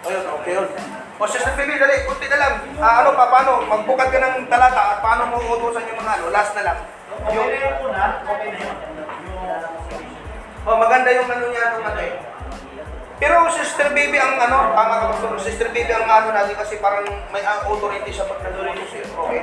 Ayun, 0.09 0.25
okay 0.41 0.53
yun. 0.57 0.69
O 1.19 1.27
Sister 1.27 1.53
Bibi, 1.59 1.77
dali, 1.77 2.07
kunti 2.07 2.27
na 2.31 2.39
lang. 2.39 2.55
Ah, 2.79 3.03
ano 3.03 3.13
pa, 3.13 3.27
paano? 3.29 3.61
Magbukad 3.67 4.09
ka 4.09 4.19
ng 4.23 4.47
talata 4.47 4.97
at 4.97 4.99
paano 5.03 5.29
mo 5.29 5.37
uutusan 5.43 5.85
yung 5.91 6.01
mga 6.01 6.13
ano? 6.23 6.25
Last 6.31 6.55
na 6.55 6.63
lang. 6.63 6.79
Okay 7.19 7.35
na 7.35 7.59
yun 7.59 7.75
muna, 7.83 8.03
okay 8.23 8.49
na 8.55 8.59
yun. 8.63 8.77
Oh, 10.69 10.77
maganda 10.79 11.11
yung 11.11 11.29
ano 11.29 11.45
niya, 11.51 11.75
nung 11.75 11.85
ano 11.85 12.01
eh. 12.01 12.15
Pero 13.19 13.51
Sister 13.51 13.91
Baby 13.91 14.15
ang 14.23 14.39
ano, 14.39 14.71
tama 14.79 14.95
ka 15.03 15.07
pastor, 15.11 15.35
Sister 15.43 15.69
Baby 15.75 15.91
ang 15.91 16.07
ano 16.07 16.31
natin 16.31 16.55
kasi 16.55 16.79
parang 16.79 17.03
may 17.35 17.43
ang 17.43 17.67
authority 17.67 18.15
sa 18.15 18.31
pagkatuloy 18.31 18.79
siya. 18.87 19.11
Okay. 19.11 19.43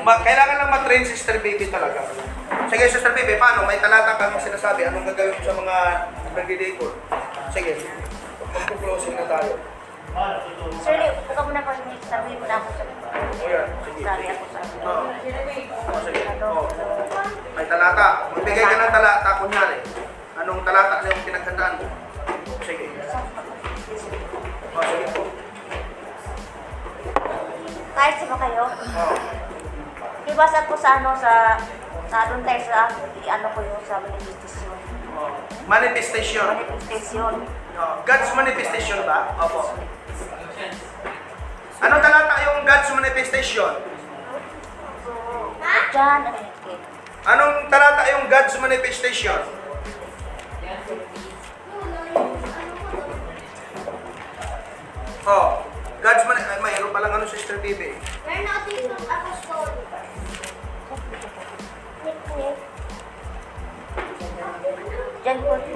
Ma 0.00 0.16
kailangan 0.24 0.56
lang 0.64 0.72
matrain 0.72 1.04
Sister 1.04 1.36
Baby 1.44 1.68
talaga. 1.68 2.08
Sige, 2.72 2.88
Sister 2.88 3.12
Baby, 3.12 3.36
paano? 3.36 3.68
May 3.68 3.84
talata 3.84 4.16
kang 4.16 4.40
sinasabi. 4.40 4.88
Anong 4.88 5.04
gagawin 5.12 5.36
sa 5.44 5.52
mga 5.52 5.76
nagdi-decor? 6.32 6.90
Sige. 7.52 8.01
Magpo-closing 8.52 9.16
na 9.16 9.24
tayo. 9.24 9.52
Sir, 10.84 10.96
na. 11.00 11.08
ikaw 11.24 11.44
muna 11.48 11.64
pa 11.64 11.72
sabihin 12.04 12.36
mo 12.36 12.44
na 12.44 12.56
ako 12.60 12.68
sa 12.76 12.84
O 12.84 13.44
yan, 13.48 13.68
sige. 13.80 14.00
Sorry 14.04 14.26
ako 14.28 14.44
sa 14.52 14.60
Oo. 14.60 15.04
O, 15.08 15.96
sige. 16.04 16.20
O. 16.44 16.68
May 17.56 17.64
talata. 17.64 18.08
Magbigay 18.36 18.64
ka 18.68 18.76
ng 18.76 18.92
talata, 18.92 19.30
kunyari. 19.40 19.78
Anong 20.36 20.60
talata 20.68 20.94
na 21.00 21.08
yung 21.08 21.24
pinaghandaan 21.24 21.74
mo? 21.80 21.86
Sige. 22.60 22.86
O, 24.76 24.78
sige 24.84 25.06
po. 25.16 25.22
Kahit 27.92 28.14
sino 28.20 28.36
kayo, 28.36 28.64
O. 28.68 29.04
ibasa 30.28 30.68
ko 30.68 30.74
sa 30.76 31.00
ano 31.00 31.16
sa 31.16 31.56
sa 32.12 32.28
doon 32.28 32.44
tayo 32.44 32.60
sa 32.68 32.92
ano 33.32 33.46
ko 33.56 33.58
yung 33.64 33.84
sa 33.88 33.96
manifestation. 33.96 34.76
Manifestation. 35.64 36.46
Manifestation. 36.52 37.34
God's 38.04 38.30
manifestation 38.36 39.00
ba? 39.08 39.32
Opo. 39.40 39.72
Ano 41.82 41.94
talata 41.98 42.34
yung 42.46 42.68
God's 42.68 42.90
manifestation? 42.94 43.72
John. 45.92 46.24
Anong 47.28 47.68
talata 47.68 48.02
yung 48.16 48.32
God's 48.32 48.56
manifestation? 48.60 49.40
Oh, 55.22 55.62
God's 56.02 56.24
man 56.26 56.34
ay 56.34 56.58
mayroon 56.64 56.90
pa 56.90 56.98
lang 56.98 57.12
ano 57.14 57.28
Sister 57.28 57.60
Bibi. 57.60 57.94
We're 58.24 58.42
not 58.42 58.66
in 58.72 58.88
the 58.88 58.96
apostolic. 58.96 59.76
John 65.22 65.38
14. 65.44 65.71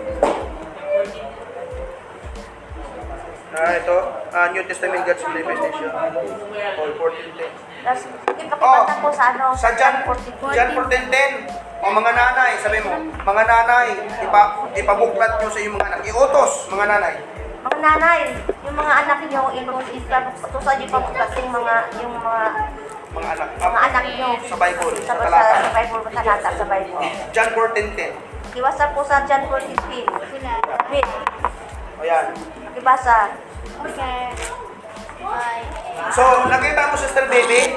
New 4.56 4.64
Testament 4.64 5.04
God's 5.04 5.20
Manifestation. 5.20 5.92
Paul 5.92 6.90
14.10. 6.96 7.84
Tapos, 7.84 8.02
ipakibasa 8.40 8.94
po 9.04 9.08
sa 9.12 9.24
ano, 9.36 9.46
Sa 9.52 9.68
John, 9.76 10.00
14. 10.08 10.56
John 10.56 10.70
14.10. 10.88 11.84
O 11.84 11.92
mga 11.92 12.12
nanay, 12.16 12.56
sabi 12.56 12.80
mo, 12.80 12.96
mga 13.20 13.42
nanay, 13.44 13.88
ipa, 14.16 14.42
ipabuklat 14.72 15.36
nyo 15.36 15.48
sa 15.52 15.60
iyong 15.60 15.76
mga 15.76 15.86
anak. 15.92 16.00
Iutos, 16.08 16.52
mga 16.72 16.84
nanay. 16.88 17.14
Mga 17.68 17.78
nanay, 17.84 18.20
yung 18.64 18.76
mga 18.80 18.92
anak 19.04 19.18
niyo, 19.28 19.42
ipatusan 19.92 20.76
niyo 20.80 20.88
pa 20.88 20.98
yung 21.36 21.52
mga, 21.52 21.74
yung 22.00 22.12
mga, 22.16 22.36
Mga 23.12 23.28
anak. 23.36 23.48
mga 23.60 23.80
anak 23.92 24.04
niyo. 24.08 24.28
Sa 24.48 24.56
Bible, 24.56 24.96
Sa, 24.96 25.04
sa 25.04 25.12
sa, 25.12 25.24
talata. 25.28 25.56
sa 25.60 25.72
Bible, 25.76 26.00
sa 26.00 26.10
talata, 26.16 26.48
sa 26.56 26.64
Bible. 26.64 26.96
John 27.36 27.48
14.10. 27.52 28.56
Iwasa 28.56 28.84
po 28.96 29.04
sa 29.04 29.20
John 29.28 29.44
14. 29.52 29.68
Read. 30.88 31.08
O 32.00 32.02
yan. 32.08 32.26
Ibasa. 32.72 33.36
Okay. 33.76 34.32
So, 36.16 36.22
nakita 36.48 36.88
mo, 36.88 36.96
Sister 36.96 37.28
Baby, 37.28 37.76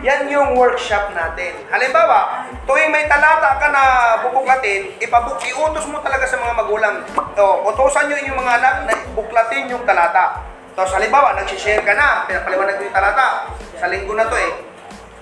yan 0.00 0.28
yung 0.32 0.56
workshop 0.56 1.12
natin. 1.12 1.68
Halimbawa, 1.68 2.48
tuwing 2.64 2.88
may 2.88 3.04
talata 3.08 3.60
ka 3.60 3.68
na 3.68 3.82
bubuklatin, 4.24 4.96
ipabuk 5.00 5.40
iutos 5.44 5.84
mo 5.88 6.00
talaga 6.00 6.24
sa 6.24 6.40
mga 6.40 6.54
magulang. 6.64 6.96
O, 7.36 7.68
utosan 7.72 8.08
nyo 8.08 8.16
yung 8.24 8.40
mga 8.40 8.52
anak 8.60 8.74
na 8.88 8.94
buklatin 9.12 9.68
yung 9.68 9.84
talata. 9.84 10.40
Tapos 10.72 10.96
halimbawa, 10.96 11.36
nagsishare 11.36 11.84
ka 11.84 11.92
na, 11.92 12.24
pinapaliwanag 12.24 12.80
yung 12.80 12.94
talata. 12.94 13.52
Sa 13.76 13.88
linggo 13.92 14.16
na 14.16 14.28
to 14.28 14.36
eh. 14.40 14.52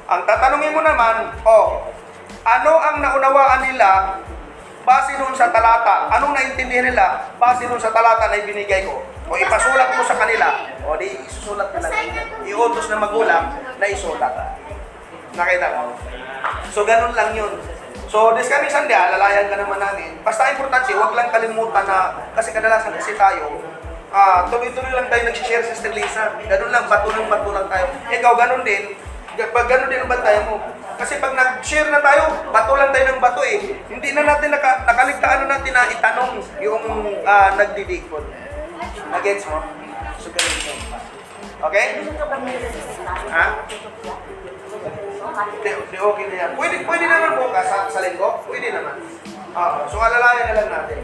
Ang 0.07 0.23
tatanungin 0.23 0.75
mo 0.75 0.83
naman, 0.87 1.35
oh, 1.47 1.91
ano 2.43 2.73
ang 2.79 2.97
naunawaan 3.03 3.62
nila 3.70 4.18
base 4.83 5.14
doon 5.18 5.35
sa 5.35 5.51
talata? 5.51 6.11
Anong 6.14 6.35
naintindihan 6.35 6.91
nila 6.91 7.31
base 7.39 7.66
doon 7.66 7.79
sa 7.79 7.95
talata 7.95 8.31
na 8.31 8.39
ibinigay 8.39 8.87
ko? 8.87 9.11
O 9.33 9.37
ipasulat 9.41 9.97
mo 9.97 10.05
sa 10.05 10.12
kanila. 10.20 10.68
O 10.85 10.93
di 11.01 11.09
isusulat 11.24 11.72
nila. 11.72 11.89
Iutos 12.45 12.93
ng 12.93 13.01
magulang 13.01 13.57
na 13.80 13.87
isulat. 13.89 14.61
Nakita 15.33 15.72
mo? 15.72 15.97
So 16.68 16.85
ganun 16.85 17.16
lang 17.16 17.33
yun. 17.33 17.57
So 18.12 18.37
this 18.37 18.53
coming 18.53 18.68
Sunday, 18.68 18.93
alalayan 18.93 19.49
ka 19.49 19.57
naman 19.57 19.80
namin. 19.80 20.20
Basta 20.20 20.53
importante, 20.53 20.93
huwag 20.93 21.16
lang 21.16 21.33
kalimutan 21.33 21.80
na, 21.89 22.28
kasi 22.37 22.53
kadalasan 22.53 22.93
kasi 22.93 23.16
tayo, 23.16 23.57
ah 24.12 24.45
tuloy-tuloy 24.53 24.93
lang 24.93 25.09
tayo 25.09 25.24
nag-share 25.24 25.64
sa 25.64 25.72
Sister 25.72 25.97
Lisa. 25.97 26.37
Ganun 26.45 26.68
lang, 26.68 26.85
bato 26.93 27.09
ng 27.09 27.33
bato 27.33 27.57
lang 27.57 27.72
tayo. 27.72 27.89
Ikaw, 28.12 28.33
ganun 28.37 28.68
din. 28.68 29.01
Pag 29.33 29.64
ganun 29.64 29.89
din 29.89 30.05
ang 30.05 30.12
bantayan 30.12 30.45
mo. 30.45 30.61
Kasi 31.01 31.16
pag 31.24 31.33
nag-share 31.33 31.89
na 31.89 32.05
tayo, 32.05 32.53
bato 32.53 32.76
lang 32.76 32.93
tayo 32.93 33.16
ng 33.16 33.22
bato 33.24 33.41
eh. 33.49 33.80
Hindi 33.89 34.12
na 34.12 34.28
natin 34.28 34.53
naka, 34.53 34.85
nakaligtaan 34.85 35.49
na 35.49 35.57
natin 35.57 35.72
na 35.72 35.89
itanong 35.89 36.37
yung 36.61 36.85
uh, 37.24 37.49
nagdidikot. 37.57 38.41
Against 39.12 39.47
mo? 39.49 39.59
Ganun 40.33 40.59
yun. 40.66 40.78
Okay? 41.62 41.87
Ha? 43.30 43.45
Di, 45.62 45.70
di 45.70 45.99
okay 45.99 46.24
na 46.26 46.37
yan. 46.37 46.51
Pwede, 46.59 46.76
pwede 46.83 47.05
naman 47.07 47.39
bukas 47.39 47.66
sa, 47.70 47.87
sa 47.87 48.01
linggo. 48.03 48.43
Pwede 48.47 48.74
naman. 48.74 48.99
Oo. 49.53 49.78
so 49.87 50.01
alalayan 50.01 50.47
na 50.51 50.57
lang 50.59 50.68
natin. 50.72 50.99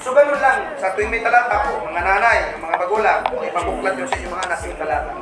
So 0.00 0.16
ganun 0.16 0.40
lang. 0.40 0.72
Sa 0.80 0.96
tuwing 0.96 1.12
may 1.12 1.20
talata 1.20 1.68
po, 1.68 1.84
mga 1.84 2.00
nanay, 2.00 2.56
mga 2.56 2.76
magulang, 2.80 3.20
ipabuklat 3.28 3.92
nyo 3.94 4.06
sa 4.08 4.16
inyong 4.16 4.34
mga 4.34 4.44
anak 4.48 4.58
yung 4.64 4.80
talata. 4.80 5.12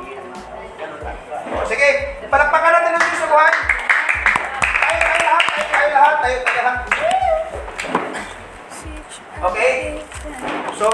Ganun 0.79 0.99
lang. 1.03 1.17
O, 1.49 1.65
sige, 1.67 1.89
palakpakan 2.31 2.71
natin 2.71 2.95
ang 2.95 3.03
Diyos 3.03 3.19
sa 3.19 3.27
buhay. 3.27 3.53
Tayo, 4.79 4.97
tayo 5.03 5.19
lahat, 5.19 5.43
tayo, 5.43 5.65
tayo 5.67 5.89
lahat, 5.91 6.15
tayo, 6.23 6.37
tayo 6.47 6.61
lahat. 6.63 7.18
Okay? 9.39 10.03
So, 10.75 10.87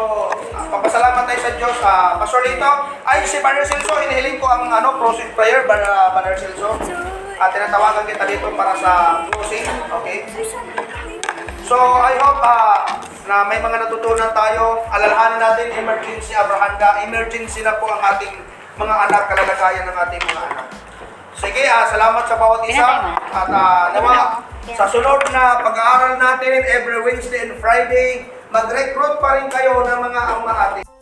ah, 0.53 0.65
papasalamat 0.69 1.25
tayo 1.25 1.39
sa 1.41 1.51
Diyos. 1.57 1.77
Uh, 1.81 2.17
Pastor 2.21 2.41
Lito, 2.45 2.71
ay 3.05 3.25
si 3.25 3.41
Banner 3.41 3.65
Celso, 3.65 3.93
hinihiling 3.97 4.37
ko 4.37 4.45
ang 4.45 4.69
ano, 4.69 5.01
closing 5.01 5.29
prayer, 5.33 5.65
Banner, 5.65 6.13
Banner 6.13 6.37
Celso. 6.37 6.77
At 7.35 7.51
tinatawagan 7.51 8.05
kita 8.05 8.25
dito 8.29 8.47
para 8.53 8.73
sa 8.77 9.25
closing. 9.33 9.65
Okay? 10.01 10.29
So, 11.65 11.77
I 11.77 12.13
hope 12.21 12.41
ah, 12.45 12.85
na 13.25 13.49
may 13.49 13.57
mga 13.57 13.89
natutunan 13.89 14.29
tayo. 14.37 14.85
Alalahanin 14.93 15.41
natin, 15.41 15.67
emergency 15.81 16.37
Abrahanda. 16.37 17.01
Emergency 17.01 17.65
na 17.65 17.81
po 17.81 17.89
ang 17.89 18.01
ating 18.13 18.45
mga 18.77 18.95
anak, 19.09 19.23
kalalagayan 19.25 19.89
ng 19.89 19.97
ating 20.05 20.21
mga 20.21 20.41
anak. 20.53 20.65
Sige, 21.33 21.65
ah, 21.65 21.89
salamat 21.89 22.23
sa 22.29 22.37
bawat 22.37 22.61
isa. 22.69 22.89
At 23.33 23.49
ah, 23.49 23.89
nawa, 23.97 24.45
sa 24.73 24.85
sunod 24.89 25.21
na 25.33 25.61
pag-aaral 25.61 26.17
natin 26.17 26.61
every 26.69 27.01
Wednesday 27.05 27.49
and 27.49 27.57
Friday, 27.61 28.34
mag-recruit 28.56 29.20
pa 29.20 29.36
rin 29.36 29.51
kayo 29.51 29.84
ng 29.84 29.99
mga 29.99 30.22
ama 30.32 30.53
atin. 30.56 30.94